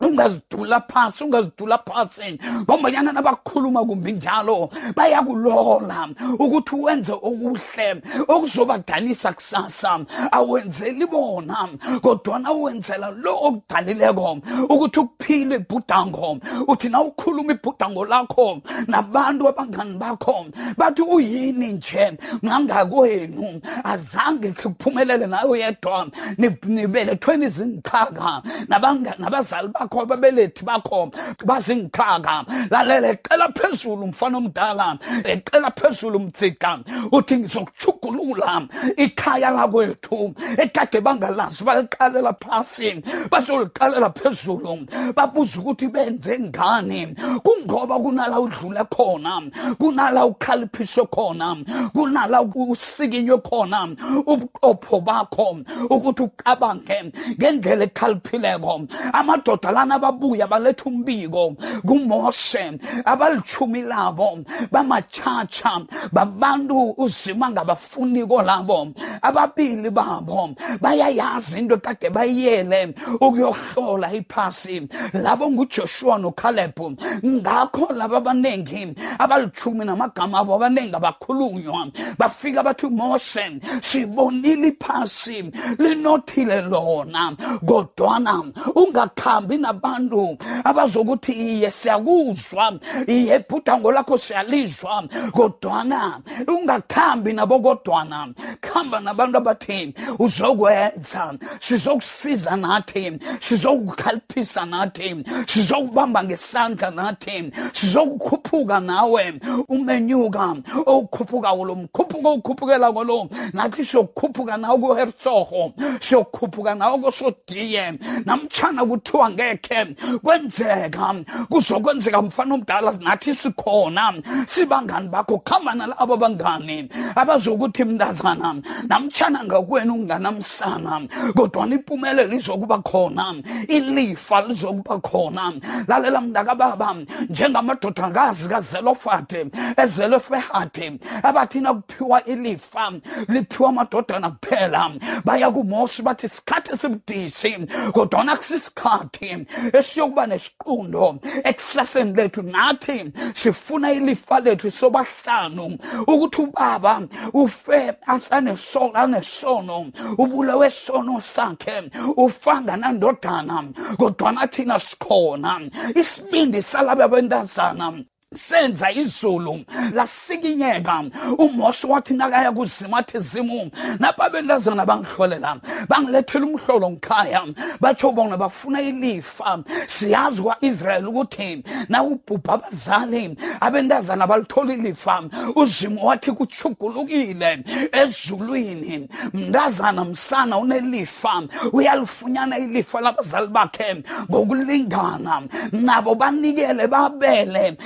ungazidula 0.00 0.80
phasi 0.80 1.24
ungazidula 1.24 1.78
phasi. 1.78 2.38
Ngombanyana 2.62 3.12
nabakhuluma 3.12 3.84
kumbi 3.84 4.12
njalo 4.12 4.70
bayakulola 4.96 6.08
ukuthi 6.38 6.74
wenze 6.76 7.12
okuhle 7.12 8.02
okuzobadalisa 8.28 9.32
kusasa. 9.32 10.00
Awenzeli 10.32 11.06
bona 11.06 11.68
kodwana 12.02 12.50
wenzela 12.52 13.10
lo 13.10 13.34
okudalileko 13.42 14.38
ukuthi 14.68 15.00
ukuphile 15.00 15.54
ibhudango 15.56 16.38
uthi 16.68 16.88
na 16.88 17.00
ukhuluma 17.00 17.52
ibhudango 17.52 18.04
lakho 18.04 18.60
nabantu 18.88 19.48
abangani 19.48 19.98
bakho 19.98 20.46
bathi 20.76 21.02
uyini 21.02 21.72
nje? 21.72 22.12
Ngangakwenu 22.44 23.60
azange 23.84 24.52
kuphumelele 24.52 25.26
nayo 25.26 25.56
yedwa 25.56 26.06
Ni- 26.38 26.56
nibelethweni 26.66 27.48
zingikhaka 27.48 28.42
nabanga- 28.68 29.18
nabazali 29.18 29.68
bakho 29.68 29.85
ababelethi 29.90 30.64
bakho 30.64 31.10
bazingikhaka 31.44 32.44
lalela 32.70 33.08
eqela 33.14 33.48
phezulu 33.54 34.06
mfana 34.06 34.38
omdala. 34.38 34.98
Eqela 35.24 35.70
phezulu 35.70 36.18
mtsika 36.20 36.78
uthi 37.12 37.36
ngizokuchugulula 37.36 38.68
ikhaya 38.96 39.50
lakwethu. 39.50 40.34
Ekade 40.58 41.00
bangalazi 41.00 41.64
baliqalela 41.64 42.32
phasi 42.40 43.02
bazoliqalela 43.30 44.10
phezulu. 44.10 44.86
Babuza 45.14 45.60
ukuthi 45.60 45.88
benze 45.88 46.38
ngani? 46.38 47.14
Kungoba 47.44 47.98
kunala 47.98 48.40
udlule 48.40 48.84
khona 48.90 49.42
kunala 49.78 50.26
ukhaliphiswe 50.26 51.06
khona 51.06 51.56
kunala 51.94 52.42
usikinywe 52.42 53.38
khona 53.38 53.88
ubuqopho 54.26 55.00
bakho 55.00 55.58
ukuthi 55.90 56.22
ucabange 56.22 57.12
ngendlela 57.38 57.84
ekhaliphileko. 57.84 58.86
Amadoda 59.12 59.70
lana 59.76 59.98
babuya 59.98 60.46
baletha 60.46 60.84
umbiko 60.86 61.54
kumoshe 61.86 62.64
abalichumi 63.04 63.82
labo 63.82 64.38
bamatshatsha 64.72 65.72
babantu 66.12 66.94
uzima 66.96 67.50
ngabafuniko 67.50 68.42
labo 68.42 68.88
ababili 69.22 69.90
babo 69.90 70.50
bayayazi 70.80 71.58
into 71.58 71.76
kade 71.78 72.10
bayiyele 72.10 72.94
ukuyohlola 73.20 74.12
iphasi. 74.14 74.88
Labo 75.12 75.50
ngujoshua 75.50 76.18
nokalebu 76.18 76.96
ngakho 77.26 77.92
laba 77.92 78.16
abaningi 78.16 78.94
abalichumi 79.18 79.84
namagama 79.84 80.38
abo 80.38 80.54
abaningi 80.54 80.96
abakhulunywa 80.96 81.88
bafika 82.18 82.62
bathi 82.62 82.86
mose 82.86 83.60
sibonile 83.82 84.68
iphasi 84.68 85.52
linothile 85.78 86.60
lona 86.62 87.36
kodwana 87.66 88.44
ungakhambi 88.74 89.56
nabantu 89.66 90.38
abazokuthi 90.64 91.32
iye 91.32 91.70
siyakuzwa. 91.70 92.78
Iye 93.06 93.38
bhudango 93.48 93.92
lakho 93.92 94.18
siyalizwa. 94.18 95.04
Kodwana 95.32 96.20
ungakhambi 96.48 97.32
nabo 97.32 97.60
kodwana 97.60 98.28
khamba 98.60 99.00
nabantu 99.00 99.38
abathi 99.38 99.94
uzokwenza 100.18 101.34
sizokusiza 101.60 102.56
nathi 102.56 103.18
sizokukhaliphisa 103.40 104.66
nathi 104.66 105.24
sizokubamba 105.46 106.24
ngesandla 106.24 106.90
nathi 106.90 107.52
sizokukhuphuka 107.72 108.80
nawe. 108.80 109.40
Umenyuka 109.68 110.56
owukhuphukawo 110.86 111.64
lo 111.64 111.74
mkhuphuko 111.74 112.28
owukhuphukela 112.28 112.92
kolo 112.92 113.28
nathi 113.52 113.84
siyokukhuphuka 113.84 114.56
nawe 114.56 114.78
kuhersoho 114.78 115.72
siyokukhuphuka 116.00 116.74
nawe 116.74 116.98
kosodiye 116.98 117.94
namtshana 118.24 118.84
kuthiwa 118.84 119.30
ngekhe 119.56 119.96
kwenzeka. 120.22 121.14
Kuzokwenzeka 121.50 122.22
mfana 122.22 122.54
omdala 122.54 122.92
nathi 123.00 123.34
sikhona. 123.34 124.14
Sibangani 124.46 125.08
bakho 125.08 125.38
khamba 125.38 125.74
nalabo 125.74 126.16
bangani. 126.16 126.88
Abazokuthi 127.16 127.84
mntazana 127.84 128.62
namtshana 128.88 129.44
ngakwenu 129.44 129.94
unganamsana 129.94 131.08
kodwana 131.36 131.74
impumelelo 131.74 132.34
izokuba 132.36 132.78
khona 132.82 133.34
ilifa 133.68 134.42
lizokuba 134.42 134.98
khona. 135.00 135.52
Lalela 135.88 136.20
mntakababa 136.20 136.96
njengamadodakazi 137.30 138.48
kazelofate 138.48 139.46
ezelofehate 139.76 140.98
abathi 141.22 141.60
nakuphiwa 141.60 142.24
ilifa 142.24 142.92
liphiwa 143.28 143.68
amadodana 143.68 144.30
kuphela. 144.30 144.90
Baya 145.24 145.50
kumosi 145.50 146.02
bathi 146.02 146.26
isikhathi 146.26 146.72
esibudisi 146.72 147.66
kodwana 147.92 148.36
kusisikhathi 148.36 149.45
esiyokuba 149.72 150.26
nesiqundo 150.26 151.18
ekusaseni 151.44 152.12
lethu. 152.12 152.42
Nathi 152.42 153.12
sifuna 153.34 153.92
ilifa 153.92 154.40
lethu 154.40 154.70
sobahlanu 154.70 155.78
ukuthi 156.06 156.42
ubaba 156.42 157.02
ufe 157.32 157.92
asanesono 158.06 158.94
anesono 158.94 159.92
ubulewe 160.18 160.70
sono 160.70 161.20
sakhe 161.20 161.90
ufanga 162.16 162.76
nandodana 162.76 163.64
kodwana 163.98 164.46
thina 164.46 164.80
sikhona. 164.80 165.60
Isibindi 165.94 166.62
salaba 166.62 167.08
bentazana 167.08 167.92
senza 168.36 168.90
izulu 168.90 169.64
lasikinyeka. 169.92 171.04
Umosho 171.38 171.88
wathi 171.88 172.14
nakaya 172.14 172.52
kuzima 172.52 172.98
athi 172.98 173.18
zimu. 173.18 173.70
Napha 173.98 174.30
bentazana 174.30 174.86
bangihlolela 174.86 175.60
bangilethela 175.88 176.46
umhlolo 176.46 176.90
ngikhaya. 176.90 177.42
Batsho 177.80 178.12
bona 178.12 178.36
bafuna 178.36 178.80
ilifa. 178.80 179.58
Siyazi 179.88 180.42
kwa-israyeli 180.42 181.06
ukuthi 181.06 181.64
nawubhubha 181.88 182.52
abazali 182.52 183.36
abentazana 183.60 184.26
balithola 184.26 184.74
ilifa. 184.74 185.22
Uzimo 185.56 186.04
wathi 186.06 186.32
kuchugulukile 186.32 187.64
ezulwini. 187.92 189.08
Mntazana 189.34 190.04
msana 190.04 190.58
unelifa. 190.58 191.42
Uyalifunyana 191.72 192.58
ilifa 192.58 193.00
labazali 193.00 193.46
bakhe 193.46 194.02
ngokulingana. 194.30 195.42
Nabo 195.72 196.14
banikele 196.14 196.86
babele 196.86 197.76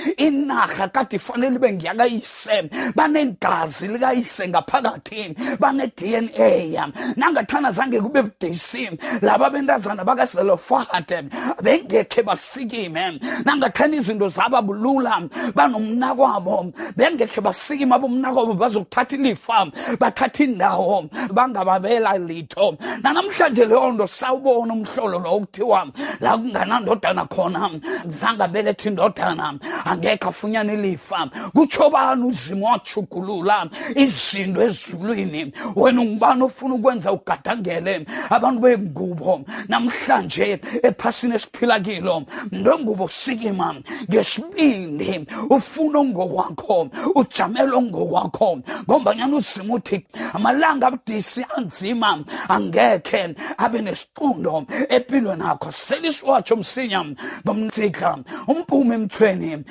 inarha 0.41 0.87
kade 0.87 1.15
ifanele 1.15 1.55
ibe 1.55 1.73
ngiyakayise 1.73 2.69
banegazi 2.95 3.87
likayise 3.87 4.47
ngaphakathi 4.47 5.35
bane-dna 5.59 6.91
nangathana 7.15 7.71
zange 7.71 8.01
kube 8.01 8.21
budisi 8.21 8.89
laba 9.21 9.49
bentazana 9.49 10.03
bakazelofate 10.03 11.23
bengekhe 11.63 12.23
basikime. 12.23 13.19
Nangathana 13.45 13.95
izinto 13.95 14.29
zababulula 14.29 15.29
banomnakwabo 15.55 16.73
bengekhe 16.97 17.41
basikime 17.41 17.95
abomnakwabo 17.95 18.53
bazokuthatha 18.53 19.15
ilifa 19.15 19.67
bathatha 19.99 20.43
indawo 20.43 21.09
bangababela 21.33 22.17
litho. 22.17 22.77
Nanamhlanje 23.03 23.65
leyo 23.65 23.91
nto 23.91 24.07
sawubona 24.07 24.73
umhlolo 24.73 25.19
lo 25.19 25.35
okuthiwa 25.35 25.87
la 26.19 26.37
kunganandodana 26.37 27.25
khona 27.25 27.69
zange 28.07 28.43
abeletha 28.43 28.89
indodana 28.89 29.53
angekhe 29.85 30.20
afunyana 30.27 30.73
ilifa 30.73 31.29
kutsho 31.53 31.89
bani 31.89 32.23
uzimo 32.23 32.65
wachugulula 32.67 33.67
izinto 33.95 34.61
ezulwini. 34.61 35.53
Wena 35.75 36.01
ungubani 36.01 36.43
ofuna 36.43 36.75
ukwenza 36.75 37.11
ugadangele? 37.11 38.05
Abantu 38.29 38.59
bengubo. 38.61 39.41
Namhlanje 39.67 40.59
ephasini 40.83 41.35
esiphila 41.35 41.79
kilo 41.79 42.23
ndengubo 42.51 43.07
sikima 43.07 43.75
ngesibindi 44.09 45.25
ufuna 45.49 45.99
ongokwakho 45.99 46.89
ujamele 47.15 47.71
ongokwakho 47.71 48.59
ngombanyana 48.83 49.37
uzima 49.37 49.73
uthi 49.75 50.05
amalanga 50.33 50.87
abudisi 50.87 51.45
anzima 51.57 52.23
angekhe 52.49 53.35
abe 53.57 53.81
nesicundo 53.81 54.65
empilweni 54.89 55.43
akho 55.43 55.71
seliswatsho 55.71 56.55
msinya 56.55 57.05
ngomfika 57.45 58.17
umpumi 58.47 58.95
emthweni 58.95 59.63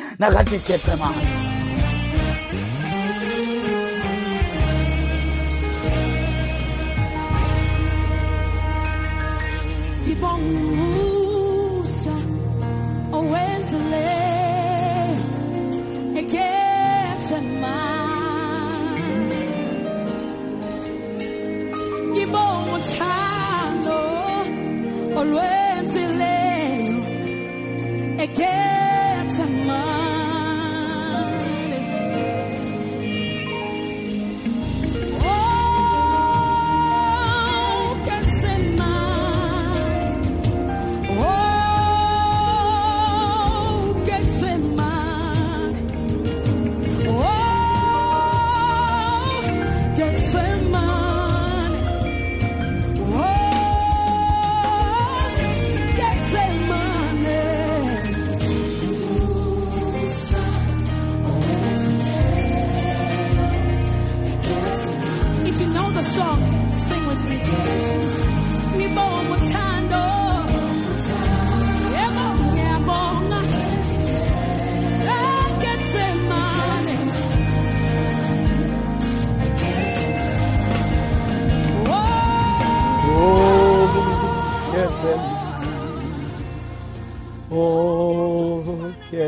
that 0.49 0.81
some 0.81 0.99
money 0.99 1.60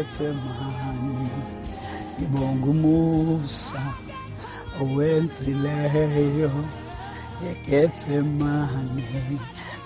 Oh, 0.03 0.05
Getsemani, 0.05 1.31
ngibonga 2.19 2.67
umusa 2.71 3.83
owenzileyo. 4.81 6.51
Egetsemane 7.51 9.39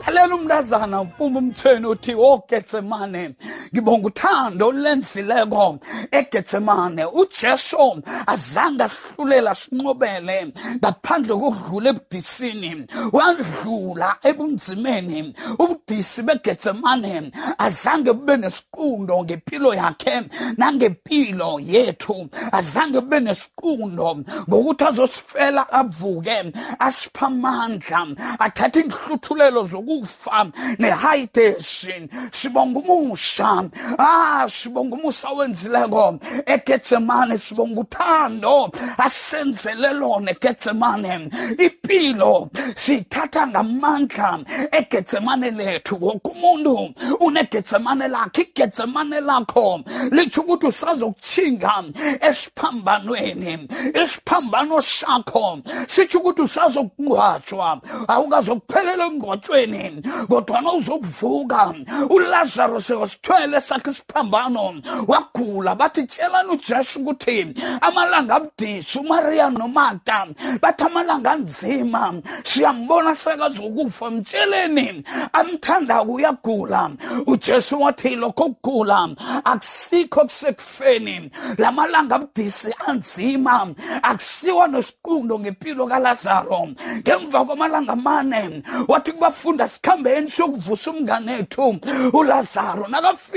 lalela 0.07 0.35
umntazana 0.35 1.00
upuma 1.00 1.38
umthweni 1.38 1.87
uthi 1.87 2.14
ogetsemane 2.14 3.35
ngibonga 3.77 4.09
uthando 4.09 4.69
olenzileko 4.69 5.79
egetsemane 6.11 7.05
ujesu 7.21 8.03
azange 8.27 8.85
asihlulela 8.85 9.55
sinqobele 9.55 10.53
ngaphandle 10.81 11.35
kokudlula 11.35 11.91
ebudisini. 11.91 12.73
Wadlula 13.12 14.17
ebunzimeni. 14.29 15.35
Ubudisi 15.59 16.23
begetsemane 16.23 17.33
azange 17.59 18.12
bube 18.12 18.37
nesiqundo 18.37 19.25
ngempilo 19.25 19.75
yakhe 19.75 20.15
nangempilo 20.57 21.61
yethu. 21.61 22.29
Azange 22.53 23.01
bube 23.01 23.21
nesiqundo 23.21 24.25
ngokuthi 24.49 24.85
azosifela 24.85 25.69
avuke 25.71 26.53
asipha 26.79 27.27
amandla 27.27 28.01
athathe 28.39 28.81
inhluthulelo 28.81 29.62
zokufa 29.65 30.51
nehayideshi 30.79 32.09
sibonga 32.33 32.81
umusha 32.81 33.65
ah 33.98 34.46
sibonga 34.48 34.96
umusa 34.96 35.31
wenzileko 35.31 36.18
egetsemane 36.46 37.38
sibonga 37.38 37.81
uthando 37.81 38.70
asenzele 38.98 39.92
lona 39.92 40.31
egetsemane 40.31 41.31
impilo 41.59 42.50
siyithatha 42.76 43.46
ngamandla 43.46 44.40
egetsemane 44.72 45.50
lethu. 45.50 45.96
Woke 46.00 46.31
umuntu 46.31 46.94
unegetsemane 47.20 48.09
lakhe 48.09 48.42
igetsemane 48.42 49.20
lakho 49.20 49.81
litsho 50.11 50.40
ukuthi 50.42 50.66
usazokuchinga 50.66 51.85
esiphambanweni 52.20 53.68
isiphambano 54.02 54.81
sakho. 54.81 55.62
Sitsho 55.87 56.18
ukuthi 56.18 56.42
usazokungcwatshwa 56.42 57.81
awukazokuphelela 58.09 59.07
engcwatshweni 59.07 60.02
kodwana 60.29 60.72
uzokuvuka. 60.72 61.74
Ulazarus 62.11 62.90
wasithwele 62.90 63.46
sakhe 63.55 63.91
isiphambano 63.91 64.83
wagula 65.09 65.75
bathi 65.75 66.03
tshelani 66.07 66.51
ujesu 66.51 67.01
ukuthi 67.01 67.55
amalanga 67.81 68.35
abudisi 68.35 68.99
umariya 68.99 69.51
nomata 69.51 70.27
bathi 70.63 70.85
amalanga 70.85 71.31
anzima. 71.33 72.23
Siyambona 72.45 73.15
sekazokufa 73.15 74.11
mtsheleni 74.11 75.05
amthandako 75.33 76.13
uyagula 76.13 76.91
ujesu 77.27 77.81
wathi 77.83 78.17
lokho 78.17 78.45
kugula 78.49 79.09
akusikho 79.45 80.21
kusekufeni. 80.21 81.31
La 81.59 81.73
malanga 81.73 82.17
abudisi 82.17 82.75
anzima 82.87 83.75
akusiwa 84.03 84.69
nesiqundo 84.69 85.39
ngempilo 85.39 85.87
kalazaro. 85.87 86.69
Ngemva 86.99 87.45
kwamalanga 87.45 87.93
amane 87.93 88.63
wathi 88.89 89.13
kubafunda 89.13 89.69
sikhambeni 89.69 90.31
siyokuvusa 90.31 90.91
umngane 90.91 91.39
ethu 91.39 91.79
ulazaro. 92.13 92.87
Nakafika 92.89 93.36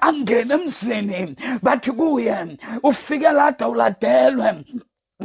angene 0.00 0.54
emzini 0.54 1.36
bathi 1.62 1.90
kuye 1.92 2.58
ufike 2.82 3.30
lada 3.32 3.68
uladelwe 3.68 4.64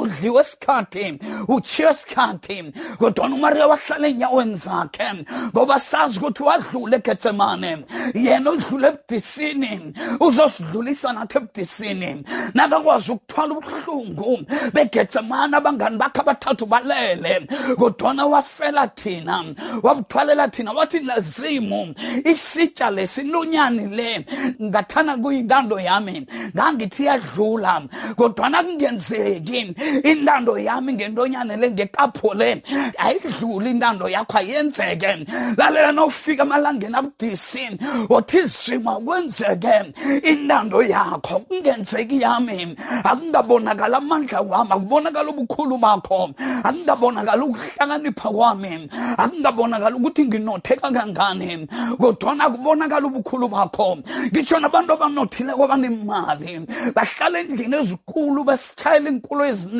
udliwe 0.03 0.41
isikhathi 0.41 1.19
uchiye 1.47 1.89
isikhathi 1.89 2.57
kodwana 2.99 3.35
umariya 3.35 3.67
wahlala 3.67 4.07
enyaweni 4.07 4.55
zakhe 4.55 5.09
ngoba 5.53 5.79
sazi 5.79 6.19
ukuthi 6.19 6.43
wadlula 6.43 6.97
egetsemane 6.97 7.71
yena 8.13 8.51
udlula 8.51 8.87
ebudisini 8.89 9.93
uzosidlulisa 10.19 11.13
nathi 11.13 11.37
ebudisini 11.37 12.11
nakakwazi 12.53 13.11
ukuthwala 13.11 13.53
ubuhlungu 13.53 14.31
begetsemane 14.73 15.55
abangani 15.57 15.97
bakhe 15.97 16.21
abathathu 16.21 16.65
balele 16.65 17.47
kodwana 17.79 18.25
wafela 18.25 18.87
thina 18.87 19.37
wabuthwalela 19.83 20.47
thina 20.47 20.71
wathi 20.71 20.99
lazimu 20.99 21.95
isitsha 22.25 22.91
lesi 22.91 23.21
inyonyani 23.21 23.95
le 23.95 24.25
ngathana 24.61 25.17
kuyintando 25.17 25.79
yami 25.79 26.27
ngangithi 26.55 27.03
iyadlula 27.03 27.81
kodwana 28.15 28.63
kungenzeki 28.63 29.75
intando 30.03 30.57
yami 30.57 30.93
ngentonyane 30.93 31.57
le 31.57 31.71
ngekapho 31.71 32.33
le 32.33 32.61
ayidluli 32.97 33.71
intando 33.71 34.09
yakho 34.09 34.37
ayenzeke. 34.37 35.25
Lalela 35.57 35.91
nawufika 35.91 36.43
emalangeni 36.43 36.95
abudisi 36.95 37.63
othi 38.09 38.37
izima 38.37 38.99
kwenzeke. 38.99 39.93
Intando 40.23 40.81
yakho 40.81 41.39
kungenzeki 41.39 42.21
yami. 42.21 42.75
Akungabonakala 43.03 43.97
amandla 43.97 44.41
wami 44.41 44.71
akubonakala 44.71 45.29
ubukhulu 45.29 45.77
bakho. 45.77 46.29
Akungabonakala 46.63 47.43
ukuhlakanipha 47.45 48.29
kwami. 48.29 48.89
Akungabonakala 49.17 49.95
ukuthi 49.95 50.25
nginothe 50.25 50.75
kangangani. 50.75 51.67
Kodwana 51.99 52.49
kubonakala 52.49 53.07
ubukhulu 53.07 53.47
bakho. 53.47 53.97
Ngitsho 54.31 54.59
nabantu 54.59 54.93
abanothileko 54.93 55.67
banemali 55.67 56.65
bahlala 56.95 57.39
endlini 57.39 57.75
ezikulu 57.75 58.43
basitshayela 58.43 59.09
inkulu 59.09 59.43
eziningi 59.45 59.78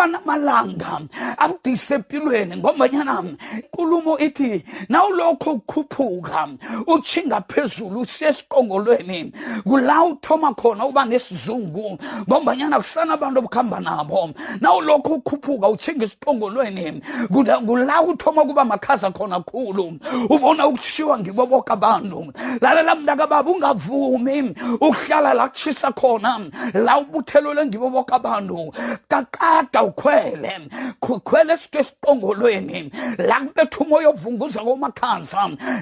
banamalanga 0.00 1.00
abudise 1.38 1.94
empilweni 1.94 2.56
ngombanyana 2.56 3.24
inkulumo 3.56 4.18
ithi 4.18 4.64
nawulokho 4.88 5.50
ukhuphuka 5.52 6.48
utshinga 6.86 7.40
phezulu 7.48 8.00
usiya 8.00 8.30
esiqongolweni 8.30 9.32
kula 9.64 10.04
uthoma 10.04 10.54
khona 10.54 10.86
uba 10.86 11.04
nesizungu 11.04 11.98
ngombanyana 12.28 12.78
kusana 12.78 13.14
abantu 13.14 13.38
obukhamba 13.40 13.80
nabo. 13.80 14.30
Nawulokho 14.60 15.14
ukhuphuka 15.14 15.68
utshinga 15.68 16.04
esiqongolweni 16.04 17.02
kula 17.32 17.58
kula 17.58 18.02
uthoma 18.02 18.44
kuba 18.44 18.64
makhaza 18.64 19.10
khona 19.10 19.40
khulu. 19.40 19.98
Ubona 20.28 20.66
ukushiwa 20.66 21.18
ngibo 21.18 21.46
boke 21.46 21.72
abantu. 21.72 22.32
Lalela 22.60 22.94
mntakababa 22.94 23.50
ungavumi 23.50 24.54
ukuhlala 24.80 25.34
la 25.34 25.48
kushisa 25.48 25.92
khona. 25.92 26.50
La 26.74 26.98
ubuthelelwe 27.00 27.66
ngibo 27.66 27.90
boke 27.90 28.14
abantu. 28.14 28.69
Kaqada 29.08 29.82
ukhwele 29.82 30.68
khwele 31.00 31.52
esiqongolweni 31.52 32.90
la 33.18 33.40
kubetha 33.40 33.78
umoya 33.80 34.08
ovunguza 34.08 34.60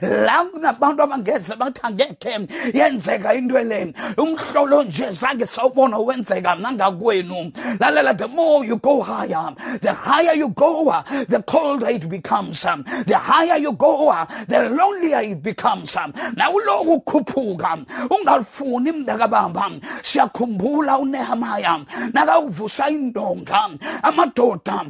la 0.02 0.44
kunabantu 0.44 1.02
abangeze 1.02 1.56
bathi 1.56 1.80
angekhe 1.82 2.48
yenzeka 2.74 3.34
into 3.34 3.54
umhlolo 4.16 4.82
nje 4.82 5.10
zange 5.10 5.46
sawubona 5.46 5.98
wenzeka 5.98 6.54
nangakwenu. 6.54 7.52
Lalela 7.80 8.16
the 8.16 8.28
more 8.28 8.64
you 8.64 8.76
go 8.78 9.00
higher 9.02 9.54
the 9.80 9.92
higher 9.92 10.34
you 10.34 10.48
go 10.48 10.92
the 11.28 11.42
colder 11.46 11.88
it 11.88 12.08
becomes. 12.08 12.62
The 12.62 13.16
higher 13.16 13.58
you 13.58 13.72
go 13.72 14.12
the 14.48 14.68
lonelier 14.70 15.20
it 15.20 15.42
becomes. 15.42 15.96
Nawuloku 16.36 16.92
ukhuphuka 16.92 17.78
ungalifuni 18.10 18.92
mntakabamba 18.92 19.70
siyakhumbula 20.02 20.98
unehemaya 20.98 21.80
nakawuvusa 22.12 22.77
indonga 22.86 23.60
amadoda 24.02 24.84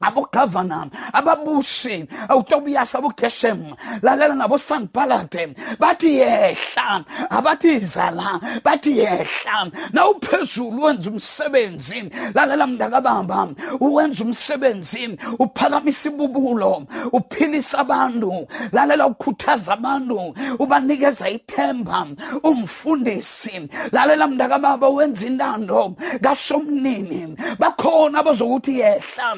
abogavana 0.00 0.86
ababusi 1.12 2.06
utobiyas 2.36 2.94
abogeshem 2.94 3.74
lalela 4.02 4.34
nabosanbalade 4.34 5.54
bathi 5.78 6.18
yehla 6.20 7.04
abathi 7.30 7.78
zala 7.78 8.40
bathi 8.64 8.98
yehla. 8.98 9.70
Nawuphezulu 9.92 10.82
wenza 10.82 11.10
umsebenzi 11.10 12.10
lalela 12.34 12.66
mntakabamba 12.66 13.48
uwenza 13.80 14.24
umsebenzi 14.24 15.18
uphakamisa 15.38 16.08
ibubulo 16.08 16.86
uphilisa 17.12 17.78
abantu 17.78 18.46
lalela 18.72 19.06
ukhuthaza 19.06 19.72
abantu 19.72 20.34
ubanikeza 20.58 21.30
ithemba 21.30 22.06
umfundisi. 22.42 23.68
Lalela 23.92 24.26
mntakababa 24.28 24.88
wenza 24.88 25.26
intando 25.26 25.96
kasomnini. 26.22 27.36
Bakhona 27.58 28.22
bazokuthi 28.22 28.78
yehla 28.78 29.36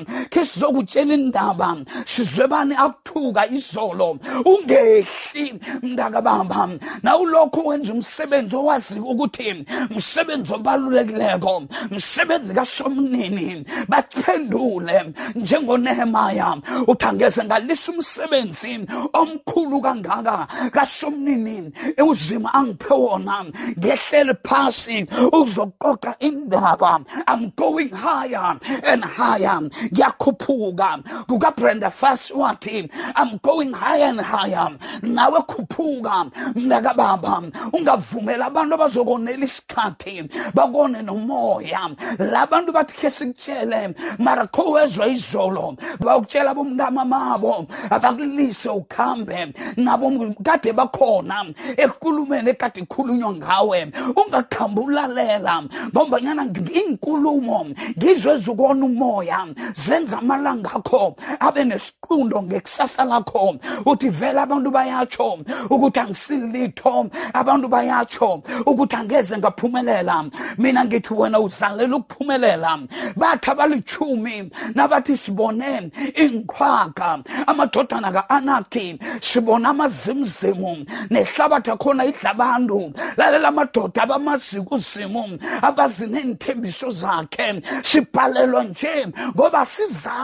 sizokutshela 0.51 1.15
indaba 1.15 1.77
sizwebane 2.05 2.75
akuthuka 2.77 3.47
izolo. 3.51 4.19
Ungehli 4.45 5.61
mntakabamba 5.83 6.69
nawulokhu 7.03 7.69
wenza 7.69 7.93
umsebenzi 7.93 8.57
owaziyo 8.57 9.05
ukuthi 9.05 9.67
msebenzi 9.91 10.53
obalulekileko 10.55 11.63
msebenzi 11.91 12.55
kasomnini 12.55 13.65
baphendule 13.89 15.13
njengonehemaya 15.35 16.57
uthi 16.87 17.07
angeze 17.07 17.45
ngalisa 17.45 17.93
umsebenzi 17.93 18.87
omkhulu 19.13 19.81
kangaka 19.81 20.47
kasomnini 20.73 21.73
uzima 22.09 22.55
angiphe 22.55 22.95
wona. 22.95 23.45
Ngehlele 23.79 24.35
phasi 24.45 25.07
uzoqoqa 25.33 26.15
indaba. 26.21 27.01
I'm 27.27 27.53
going 27.57 27.91
higher 27.91 28.59
and 28.85 29.05
higher. 29.05 29.61
Ngiyakhupha 29.93 30.40
ukukhuphuka 30.41 30.99
kukabrenda 31.27 31.91
fast 31.91 32.31
wathi 32.31 32.89
i'm 33.17 33.39
going 33.43 33.73
higher 33.73 34.05
and 34.05 34.21
higher. 34.21 34.71
Nawe 35.03 35.41
khuphuka 35.43 36.31
mntakababa 36.55 37.43
ungavumela 37.73 38.47
abantu 38.47 38.75
abazokonela 38.75 39.45
isikhathi 39.45 40.29
bakone 40.55 41.03
nomoya 41.03 41.91
la 42.19 42.47
bantu 42.47 42.73
bathi 42.73 42.95
khe 42.95 43.11
sikutshele 43.11 43.95
mara 44.19 44.47
kho 44.47 44.73
wezwa 44.73 45.07
izolo. 45.07 45.77
Bakutshela 46.01 46.55
bomntama 46.55 47.05
mabo 47.05 47.67
abakulise 47.91 48.69
ukhambe 48.69 49.55
nabo 49.77 50.35
kade 50.43 50.73
bakhona 50.73 51.47
ekulumeni 51.77 52.51
ekade 52.51 52.81
ikhulunywa 52.81 53.33
ngawe 53.35 53.93
ungakhambi 54.17 54.81
ulalela 54.81 55.63
ngombanyana 55.93 56.45
iinkulumo 56.75 57.67
ngizwe 57.99 58.35
ezukona 58.35 58.85
umoya 58.87 59.47
zenza 59.75 60.21
amalanga 60.31 60.71
akho 60.75 61.17
abe 61.41 61.65
nesiqundo 61.65 62.43
ngekusasa 62.43 63.05
lakho. 63.05 63.59
Uthi 63.87 64.09
vele 64.09 64.41
abantu 64.41 64.71
bayatsho 64.71 65.39
ukuthi 65.71 66.01
angisilitho 66.01 67.11
abantu 67.35 67.69
bayatsho 67.69 68.43
ukuthi 68.67 68.97
angeze 68.97 69.39
ngaphumelela. 69.39 70.31
Mina 70.59 70.85
ngithi 70.85 71.15
wena 71.15 71.41
uzalela 71.41 71.97
ukuphumelela. 71.97 72.79
Bathi 73.17 73.51
abalichumi 73.51 74.51
nabathi 74.75 75.17
sibone 75.17 75.91
inqhwaga 76.15 77.23
amadodana 77.47 78.13
ka-anaki 78.13 78.99
sibona 79.21 79.71
amazimzimu 79.71 80.87
nehlabathi 81.11 81.71
akhona 81.71 82.05
idla 82.05 82.31
abantu. 82.31 82.93
Lalela 83.17 83.49
amadoda 83.49 84.03
abamaziko 84.03 84.75
uzimu 84.75 85.39
abazi 85.63 86.07
neenthembiso 86.07 86.91
zakhe. 86.91 87.63
Sibhalelwa 87.83 88.65
nje 88.65 89.07
ngoba 89.35 89.67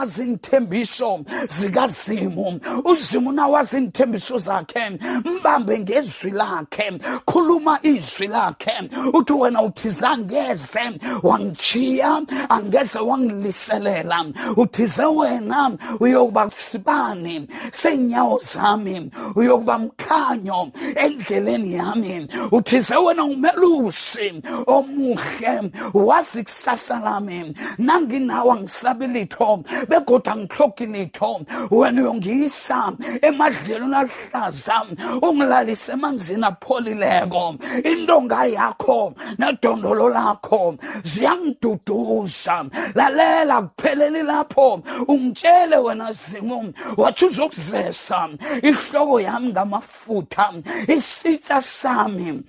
sizazi 0.05 0.23
iinthembiso 0.23 1.19
zikazimu. 1.47 2.59
Uzimu 2.85 3.31
nawazi 3.31 3.77
iinthembiso 3.77 4.37
zakhe 4.37 4.99
mbambe 5.25 5.79
ngezwi 5.79 6.31
lakhe 6.31 6.91
khuluma 7.25 7.79
izwi 7.83 8.27
lakhe. 8.27 8.89
Uthi 9.13 9.33
wena 9.33 9.61
uthize 9.61 10.05
angeze 10.05 10.79
wangichiya 11.23 12.21
angeze 12.49 12.99
wangiliselela. 12.99 14.25
Uthize 14.57 15.05
wena 15.05 15.71
uyokuba 15.99 16.51
sibani 16.51 17.47
senyawo 17.71 18.39
zami 18.53 19.11
uyokuba 19.35 19.79
mkhanyo 19.79 20.71
endleleni 20.95 21.73
yami. 21.73 22.27
Uthize 22.51 22.95
wena 22.95 23.23
umelusi 23.23 24.41
omuhle 24.67 25.71
wazi 25.93 26.43
kusasa 26.43 26.99
lami. 26.99 27.53
Nanginawo 27.77 28.51
angisabi 28.51 29.07
litho 29.07 29.63
begoda 29.89 30.31
angihlogi 30.31 30.85
litho 30.85 31.41
wena 31.71 32.01
uyongiyisa? 32.01 32.93
Emadlelweni 33.21 33.95
aluhlaza. 33.95 34.85
Ungilalise 35.21 35.91
emanzini 35.91 36.45
apholileko. 36.45 37.55
Intonga 37.83 38.45
yakho 38.45 39.13
nedondolo 39.39 40.09
lakho 40.09 40.75
ziyangiduduza. 41.03 42.65
Lalela 42.95 43.61
kupheleli 43.61 44.23
lapho. 44.23 44.81
Ungitshele 45.07 45.77
wena 45.77 46.13
zimu 46.13 46.73
wathi 46.97 47.25
uzokuzesa. 47.25 48.29
Ihloko 48.61 49.19
yami 49.21 49.49
ngamafutha 49.49 50.53
isitsa 50.87 51.61
sami. 51.61 52.43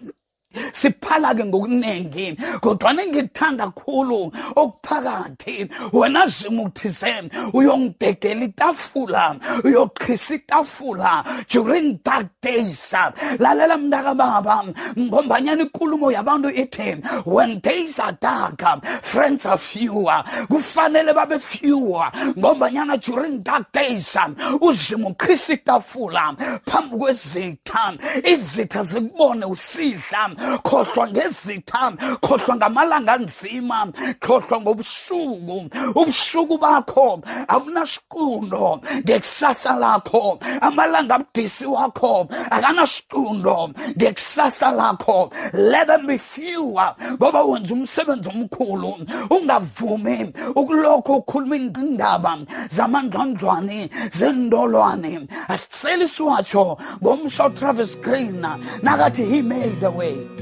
Siphala 0.72 1.34
ke 1.34 1.44
ngokuningi 1.44 2.36
kodwa 2.60 2.94
ngikuthanda 2.94 3.66
kakhulu 3.66 4.32
okuphakathi. 4.56 5.68
Wena 5.92 6.26
zima 6.26 6.62
ukuthize 6.62 7.30
uyongidegela 7.52 8.44
itafula 8.44 9.36
uyoqhisa 9.64 10.34
itafula. 10.34 11.24
During 11.48 12.00
dark 12.02 12.26
days 12.42 12.94
lalela 13.38 13.76
mntaka 13.76 14.14
baba 14.14 14.64
ngombanyana 14.98 15.62
ikulumo 15.62 16.12
yabantu 16.12 16.50
ithi 16.50 17.02
when 17.26 17.60
days 17.60 17.98
are 17.98 18.16
dark 18.20 18.62
friends 19.02 19.46
are 19.46 19.58
fewer. 19.58 20.24
Kufanele 20.48 21.14
babe 21.14 21.40
fewer 21.40 22.10
ngombanyana 22.36 22.96
during 23.00 23.42
dark 23.42 23.72
days 23.72 24.16
uzima 24.60 25.08
uqhisa 25.08 25.52
itafula 25.52 26.34
phambi 26.66 26.96
kwezitha. 26.96 27.98
Izitha 28.24 28.82
zikubone 28.82 29.44
usidla 29.44 30.37
khohlwa 30.62 31.08
ngezitha 31.08 31.92
khohlwa 32.22 32.56
ngamalanga 32.56 33.12
anzima 33.12 33.86
khohlwa 34.20 34.60
ngobusuku 34.60 35.70
ubusuku 35.94 36.58
bakho 36.58 37.20
abunasiqundo 37.48 38.80
ngekusasa 39.04 39.76
lakho 39.76 40.38
amalanga 40.60 41.14
abudisi 41.14 41.66
wakho 41.66 42.28
akanasiqundo 42.50 43.70
ngekusasa 43.96 44.72
lakho. 44.72 45.32
Let 45.52 45.86
them 45.86 46.06
be 46.06 46.18
fewer 46.18 46.94
ngoba 47.16 47.42
wenza 47.42 47.74
umsebenzi 47.74 48.28
omkhulu 48.28 48.94
ungavumi 49.30 50.32
ukulokho 50.54 51.16
ukhuluma 51.16 51.56
indaba 51.56 52.38
zamandlondlwane 52.70 53.88
zendolwane. 54.10 55.28
Asicela 55.48 56.04
isiwatsho 56.04 56.78
ngomso 57.02 57.48
travis 57.54 57.96
green 58.00 58.42
nakathi 58.82 59.24
he 59.24 59.42
made 59.42 59.82
a 59.82 59.90
way. 59.90 60.37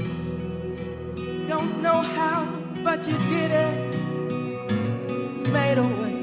Don't 1.67 1.81
know 1.81 2.01
how, 2.01 2.45
but 2.81 3.05
you 3.05 3.17
did 3.29 3.51
it. 3.51 3.73
Made 5.51 5.77
a 5.77 5.83
way. 5.83 6.21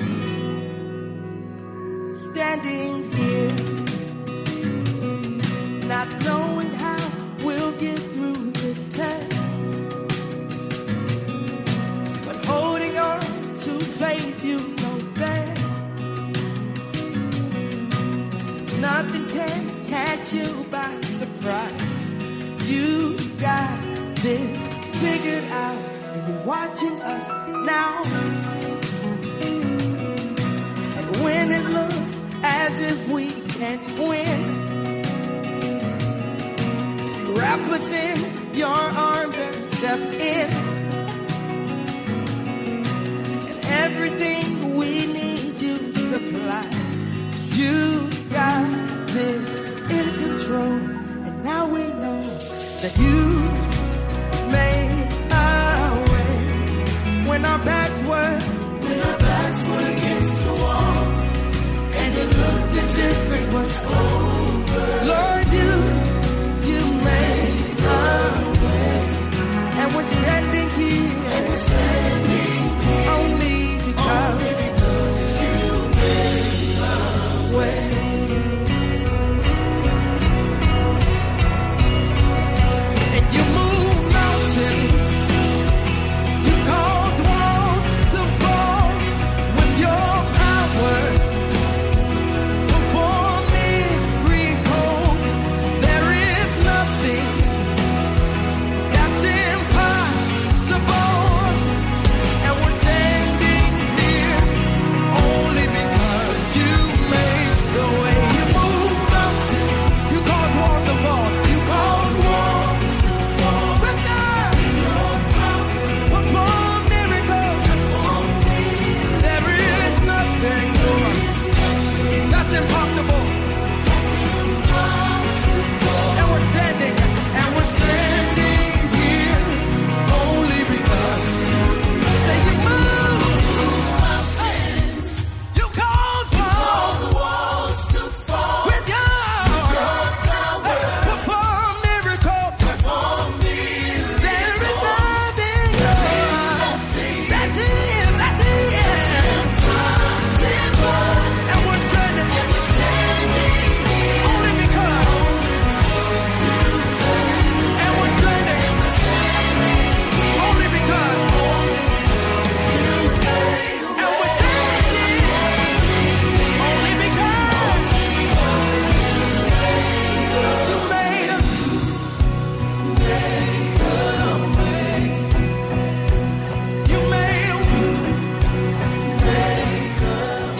Standing 2.28 3.04
here, 3.12 3.52
not 5.86 6.08
knowing 6.24 6.72
how 6.84 7.02
we'll 7.44 7.72
get 7.72 7.98
through 8.14 8.52
this 8.52 8.78
test. 8.88 9.28
But 12.24 12.36
holding 12.46 12.96
on 12.96 13.20
to 13.64 13.72
faith, 14.00 14.42
you 14.42 14.58
know 14.80 14.96
best. 15.14 15.60
Nothing 18.80 19.26
can 19.28 19.84
catch 19.84 20.32
you 20.32 20.64
by 20.70 20.90
surprise. 21.18 21.82
You 22.66 23.18
got 23.38 23.78
this 24.22 24.73
figured 25.00 25.44
out, 25.50 25.76
and 26.12 26.28
you're 26.28 26.44
watching 26.44 27.00
us 27.02 27.26
now. 27.66 28.02
And 30.98 31.16
when 31.22 31.50
it 31.52 31.64
looks 31.78 32.14
as 32.42 32.72
if 32.90 33.08
we 33.08 33.30
can't 33.58 33.86
win, 33.98 34.40
wrap 37.34 37.60
within 37.70 38.54
your 38.54 38.68
arms 38.68 39.34
and 39.36 39.68
step 39.70 40.00
in. 40.14 40.23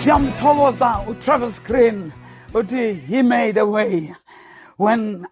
Siyamthokoza 0.05 1.01
utravis 1.09 1.59
green 1.65 2.13
uthi 2.53 2.93
he 3.07 3.23
made 3.23 3.57
a 3.57 3.65
way. 3.65 4.15
When 4.77 5.27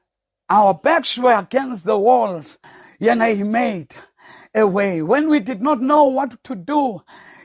our 0.49 0.73
backs 0.73 1.19
were 1.19 1.35
against 1.35 1.85
the 1.85 1.99
walls 1.99 2.59
yena 2.99 3.37
he 3.37 3.43
made 3.43 3.95
a 4.55 4.67
way. 4.67 5.03
When 5.03 5.29
we 5.29 5.41
did 5.41 5.61
not 5.61 5.83
know 5.83 6.05
what 6.05 6.43
to 6.45 6.55
do 6.55 7.03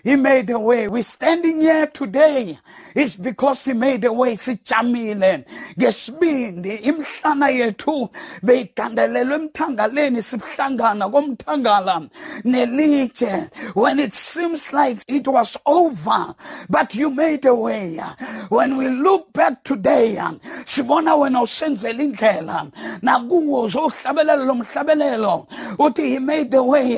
he 0.08 0.16
made 0.16 0.50
a 0.52 0.58
way. 0.58 0.88
We're 0.88 1.04
standing 1.04 1.60
here 1.60 1.86
today. 1.88 2.58
It's 2.96 3.18
because 3.18 3.66
he 3.66 3.74
made 3.74 4.06
a 4.06 4.14
way. 4.14 4.36
Sijamile 4.36 5.44
ngesibindi 5.78 6.76
imhlana 6.76 7.50
yethu 7.50 8.10
beyigandelelwe 8.42 9.36
emthangaleni 9.36 10.22
sibuhlangana 10.22 11.10
komthangala. 11.12 12.10
Nelitshe. 12.46 13.50
When 13.76 14.00
it 14.00 14.14
seems 14.14 14.72
like 14.72 15.04
it 15.10 15.28
was 15.28 15.58
over 15.66 16.34
but 16.70 16.96
you 16.96 17.10
made 17.10 17.44
a 17.44 17.54
way. 17.54 18.00
When 18.48 18.78
we 18.78 18.88
look 18.88 19.34
back 19.34 19.62
today 19.66 20.16
sibona 20.64 21.18
wena 21.18 21.42
usenzela 21.42 22.02
indlela. 22.02 22.72
Nakuwo 23.02 23.68
uzohlabelela 23.68 24.46
lo 24.46 24.54
mhlabelelo. 24.54 25.48
Uthi 25.78 26.12
he 26.14 26.20
made 26.20 26.54
a 26.54 26.64
way 26.64 26.98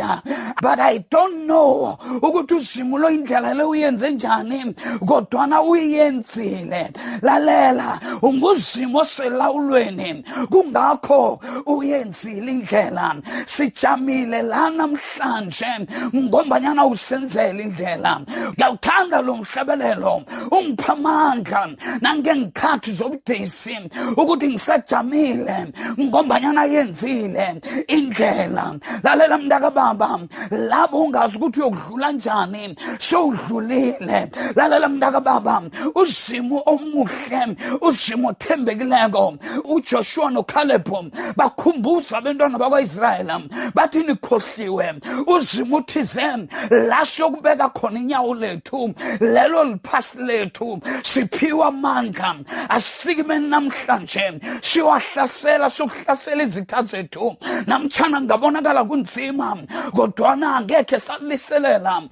but 0.61 0.79
i 0.79 0.99
don't 1.09 1.47
know 1.47 1.97
ukuthi 2.21 2.53
uzimulo 2.99 3.09
indlela 3.09 3.53
le 3.53 3.63
uyenze 3.63 4.11
njani? 4.11 4.75
Kodwana 5.05 5.61
uyenzile. 5.61 6.91
Lalela 7.21 7.99
unguzimo 8.21 9.03
selawulweni 9.03 10.23
kungakho 10.49 11.39
uyenzile 11.65 12.51
indlela. 12.51 13.15
Sijamile 13.45 14.41
la 14.41 14.69
namhlanje 14.69 15.87
ngombanyana 16.15 16.85
usenzela 16.85 17.61
indlela. 17.61 18.21
Ngiyawuthanda 18.53 19.21
lo 19.21 19.35
mhlabelelo. 19.37 20.23
Ungipha 20.51 20.93
amandla 20.93 21.69
nangengikhathi 22.01 22.91
zobudisi 22.91 23.77
ukuthi 24.17 24.47
ngisajamile 24.47 25.67
ngombanyana 25.99 26.63
yenzile 26.65 27.61
indlela. 27.87 28.75
Lalela 29.03 29.37
mntakababa 29.37 30.19
labo 30.51 31.03
ungazi 31.03 31.37
ukuthi 31.37 31.59
uyokudlula 31.59 32.11
njani? 32.11 32.75
Sowudlulile. 32.99 34.31
Lalela 34.55 34.89
mntakababa 34.89 35.61
uzimo 35.95 36.63
omuhle. 36.65 37.55
Uzimo 37.81 38.29
othembekileko. 38.29 39.37
Ujoshua 39.65 40.31
nokhalebhu 40.31 41.11
bakhumbuza 41.35 42.17
abantwana 42.17 42.57
bakwa-israyeli 42.57 43.49
bathi 43.73 43.99
nikhohliwe. 44.03 44.95
Uzimo 45.27 45.77
uthize 45.77 46.47
la 46.69 47.05
siyokubeka 47.05 47.69
khona 47.69 47.99
inyawo 47.99 48.33
lethu 48.35 48.93
lelo 49.19 49.63
liphasi 49.63 50.19
lethu 50.19 50.79
siphiwe 51.03 51.63
amandla 51.65 52.35
asikimeni 52.69 53.47
namhlanje 53.47 54.39
siwahlasela 54.61 55.69
siyokuhlasela 55.69 56.43
izitha 56.43 56.83
zethu. 56.83 57.37
Namtshana 57.67 58.21
ngabonakala 58.21 58.83
kunzima 58.83 59.57
kodwana 59.95 60.55
angekhe 60.57 60.99
saliselela 60.99 62.03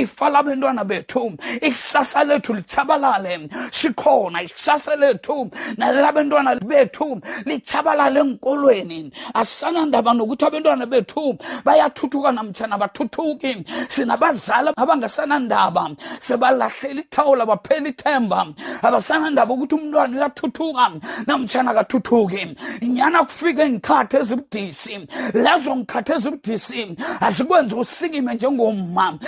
ilifa 0.00 0.28
labantwana 0.30 0.84
bethu. 0.84 1.32
Ikusasa 1.60 2.24
lethu 2.24 2.54
lichabalale 2.54 3.48
sikhona 3.72 4.42
ikusasa 4.42 4.96
lethu 4.96 5.50
nalabantwana 5.76 6.54
bethu 6.56 7.20
lichabalale 7.44 8.20
enkolweni. 8.20 9.12
Asanandaba 9.34 10.14
nokuthi 10.14 10.44
abantwana 10.44 10.86
bethu 10.86 11.36
bayathuthuka 11.64 12.32
namtshana 12.32 12.78
bathuthuki 12.78 13.64
sinabazali 13.88 14.70
abangasanandaba 14.76 15.90
sebalahlela 16.18 17.00
ithawula 17.00 17.46
baphela 17.46 17.88
ithemba. 17.88 18.46
Abasanandaba 18.82 19.54
ukuthi 19.54 19.74
umntwana 19.74 20.16
uyathuthuka 20.16 20.90
namtshana 21.26 21.70
akathuthuki 21.70 22.56
nyana 22.82 23.24
kufika 23.24 23.64
iy'nkhathi 23.64 24.16
ezibudisi 24.16 24.94
lezo 25.34 25.74
nkhathi 25.74 26.12
ezibudisi 26.12 26.96
azikwenza 27.20 27.76
usikime 27.76 28.34
njengomma 28.34 29.18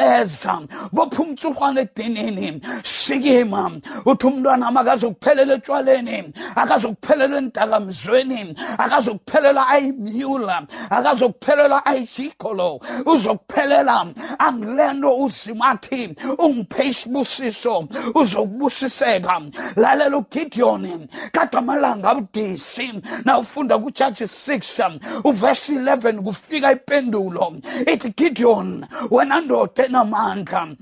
thekeleza 0.00 0.60
bopha 0.92 1.22
umtsurhwana 1.22 1.80
edinini 1.80 2.60
sikima 2.84 3.70
uthi 4.06 4.26
umntwana 4.26 4.66
am 4.68 4.76
akazokuphelela 4.76 5.54
etshwaleni 5.54 6.32
akazokuphelela 6.56 7.36
endakamzweni 7.38 8.56
akazokuphelela 8.78 9.68
ayimyula 9.68 10.66
akazokuphelela 10.90 11.86
ayijikolo 11.86 12.80
uzokuphelela 13.06 14.06
angilento 14.38 15.10
uzimathi 15.24 16.16
ungiphe 16.38 16.88
isibusiso 16.88 17.88
uzokubusiseka. 18.14 19.40
Lalela 19.76 20.16
ugidiyoni 20.16 21.08
kade 21.32 21.58
amalanga 21.58 22.10
abudisi 22.10 22.92
na 23.24 23.38
ufunda 23.38 23.78
kujaji 23.78 24.24
6 24.24 24.98
uvesi 25.24 25.74
11 25.74 26.22
kufika 26.22 26.72
ipendulo. 26.72 27.52
Ithi 27.92 28.14
gideon 28.16 28.86
wena 29.10 29.40
ndoda 29.40 29.89
No 29.90 30.02
a 30.02 30.04
man 30.04 30.44
come 30.44 30.76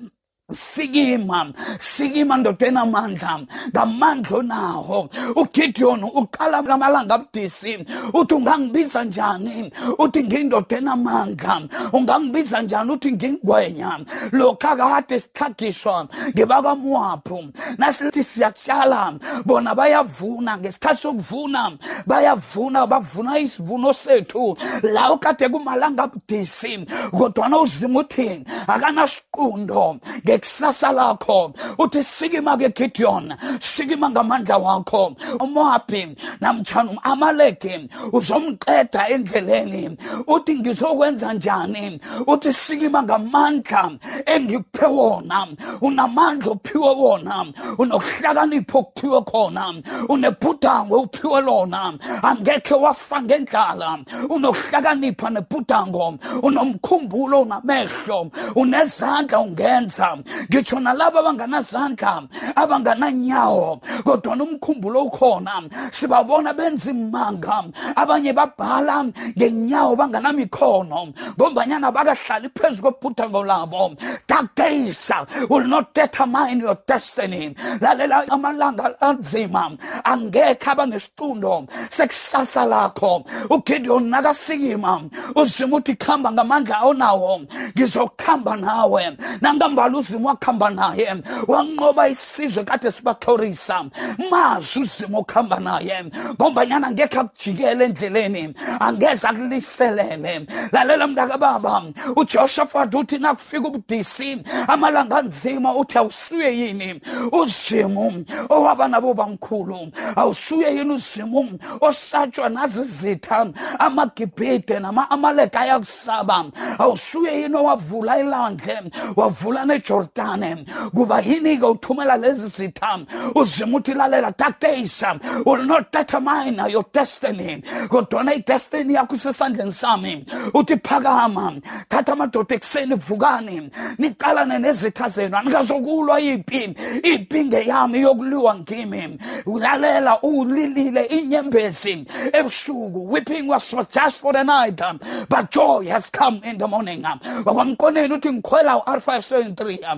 sikima 0.52 1.52
sikima 1.78 2.36
ndoda 2.36 2.66
enamandla 2.66 3.40
ngamandla 3.70 4.36
onawo. 4.36 5.08
Ugideon 5.36 6.04
uqala 6.04 6.58
amalanga 6.58 7.14
abudisi 7.14 7.84
uthi 8.14 8.34
ungangibiza 8.34 9.04
njani? 9.04 9.70
Uthi 9.98 10.24
ngiyindoda 10.24 10.76
enamandla 10.76 11.62
ungangibiza 11.92 12.62
njani? 12.62 12.90
Uthi 12.92 13.12
ngingigwenya 13.12 13.98
lokhu 14.32 14.66
akade 14.66 15.20
sithagiswa 15.20 16.08
ngebakamowabu 16.34 17.52
nasithi 17.78 18.24
siyatshala. 18.24 19.12
Bona 19.44 19.74
bayavuna 19.74 20.58
ngesikhathi 20.58 21.02
sokuvuna 21.02 21.72
bayavuna 22.06 22.86
bavuna 22.86 23.38
isivuno 23.38 23.92
sethu. 23.92 24.56
La 24.82 25.12
ukade 25.12 25.48
kumalanga 25.48 26.02
abudisi 26.04 26.86
kodwana 27.10 27.60
uzima 27.60 28.00
uthi 28.00 28.44
akanasiqundo 28.66 30.00
ngekusasa 30.38 30.92
lakho 30.92 31.52
uthi 31.78 32.02
sikima 32.02 32.56
ke 32.56 32.68
gideon 32.70 33.34
sikima 33.60 34.10
ngamandla 34.10 34.58
wakho 34.58 35.14
umowabi 35.40 36.16
namtshana 36.40 36.92
amaleki 37.02 37.88
uzomqeda 38.12 39.08
endleleni. 39.08 39.96
Uthi 40.26 40.54
ngizokwenza 40.58 41.32
njani? 41.32 42.00
Uthi 42.26 42.52
sikima 42.52 43.02
ngamandla 43.02 43.90
engikuphe 44.26 44.86
wona 44.86 45.46
unamandla 45.80 46.52
ophiwe 46.52 46.94
wona 46.94 47.46
unokuhlakanipha 47.78 48.78
okuphiwe 48.78 49.20
khona 49.22 49.74
unebhudango 50.08 51.00
uphiwe 51.00 51.40
lona. 51.40 51.94
Angekhe 52.22 52.74
wafa 52.74 53.22
ngendlala 53.22 53.98
unokuhlakanipha 54.28 55.30
nebhudango 55.30 56.18
unomkhumbulo 56.42 57.40
unamehlo 57.42 58.30
unezandla 58.56 59.40
ungenza 59.40 60.18
ngitsho 60.50 60.80
nalabo 60.80 61.18
abanganazandla 61.18 62.28
abangananyawo 62.56 63.80
kodwa 64.04 64.36
nomkhumbulo 64.36 65.02
ukhona. 65.08 65.62
Sibabona 65.90 66.52
benza 66.54 66.90
imanga 66.90 67.64
abanye 67.96 68.32
babhala 68.32 69.04
ngenyawo 69.36 69.96
banganamikhono 69.96 71.12
ngombanyana 71.38 71.92
bakahlali 71.92 72.48
phezu 72.54 72.82
kwebhudango 72.82 73.44
labo. 73.44 73.96
Dark 74.26 74.54
days 74.54 75.10
will 75.48 75.66
not 75.66 75.94
determine 75.94 76.60
your 76.60 76.76
destiny. 76.86 77.54
Lalela 77.80 78.26
amalanga 78.28 78.94
anzima. 79.00 79.76
Angekhe 80.04 80.70
aba 80.70 80.86
nesicundo 80.86 81.66
sekusasa 81.90 82.64
lakho. 82.66 83.24
Ugideon 83.50 84.08
nakasikima 84.10 85.02
uzima 85.36 85.76
uthi 85.76 85.94
khamba 85.96 86.32
ngamandla 86.32 86.84
onawo. 86.84 87.40
Ngizokuhamba 87.76 88.56
nawe. 88.56 89.16
Nangambala 89.40 89.98
uzima 89.98 90.17
wakuhamba 90.26 90.70
naye. 90.70 91.14
Wanqoba 91.48 92.08
isizwe 92.08 92.64
kade 92.64 92.90
sibahlorisa 92.90 93.84
mazi 94.30 94.78
uzima 94.80 95.18
okuhamba 95.18 95.60
naye. 95.60 96.04
Ngombanyana 96.34 96.90
ngekhe 96.90 97.18
akujikele 97.18 97.84
endleleni 97.84 98.54
angeze 98.80 99.28
akuliselele. 99.28 100.46
Lalela 100.72 101.06
mntakababa 101.06 101.82
ujoshafat 102.16 102.94
uthi 102.94 103.18
nakufika 103.18 103.68
ubudisi 103.68 104.42
amalanga 104.68 105.16
anzima 105.18 105.74
uthi 105.74 105.98
awusuye 105.98 106.58
yini 106.58 107.00
uzimu 107.32 108.24
owaba 108.48 108.88
nabo 108.88 109.14
bamkhulu? 109.14 109.92
Awusuye 110.16 110.76
yini 110.76 110.92
uzimu 110.94 111.58
osatshwa 111.80 112.48
nazizitha 112.48 113.46
amagibhide 113.78 114.78
nama-amaleka 114.80 115.60
ayakusaba? 115.60 116.44
Awusuye 116.78 117.42
yini 117.42 117.56
owavula 117.56 118.18
ilandle 118.18 118.82
wavula 119.16 119.64
nejordan 119.64 120.07
iyordane 120.08 120.64
kuba 120.94 121.20
yini-ke 121.20 121.66
uthumela 121.66 122.16
lezi 122.16 122.48
zitha? 122.48 122.98
Uzima 123.34 123.78
uthi 123.78 123.94
lalela 123.94 124.32
days 124.60 125.04
will 125.44 125.64
not 125.64 125.92
determine 125.92 126.70
your 126.70 126.84
destiny. 126.92 127.62
Kodwana 127.88 128.34
idestiny 128.34 128.94
yakho 128.94 129.14
isesandleni 129.14 129.72
sami. 129.72 130.24
Uthi 130.54 130.76
phakama 130.80 131.60
thatha 131.88 132.12
amadoda 132.12 132.54
ekuseni 132.54 132.94
vukani 132.94 133.70
niqalane 133.98 134.58
nezitha 134.58 135.08
zenu. 135.08 135.36
Anikazokulwa 135.36 136.20
ipi 136.20 136.74
ipi 137.02 137.44
ngeyami 137.44 138.00
yokuliwa 138.00 138.54
ngimi? 138.54 139.18
Ulalela 139.46 140.22
ulilile 140.22 141.04
inyembezi 141.04 142.06
ebusuku. 142.32 143.08
Weeping 143.08 143.48
was 143.48 143.68
for 143.68 143.84
just 143.84 144.20
for 144.20 144.32
the 144.32 144.42
night 144.42 144.80
but 145.28 145.50
joy 145.50 145.86
has 145.86 146.10
come 146.10 146.40
in 146.44 146.58
the 146.58 146.66
morning. 146.66 147.02
Wakwamkoneni 147.44 148.14
uthi 148.14 148.32
ngikhwela 148.32 148.76
u-r573 148.76 149.48
ngijhinga 149.48 149.58
kwamkoneni 149.58 149.97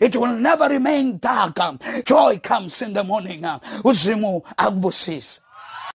it 0.00 0.16
will 0.16 0.36
never 0.36 0.68
remain 0.68 1.18
dark 1.18 1.58
um. 1.60 1.78
joy 2.04 2.38
comes 2.42 2.82
in 2.82 2.92
the 2.92 3.04
morning 3.04 3.44
um. 3.44 3.60
uzimu 3.84 4.42
akubusise 4.56 5.40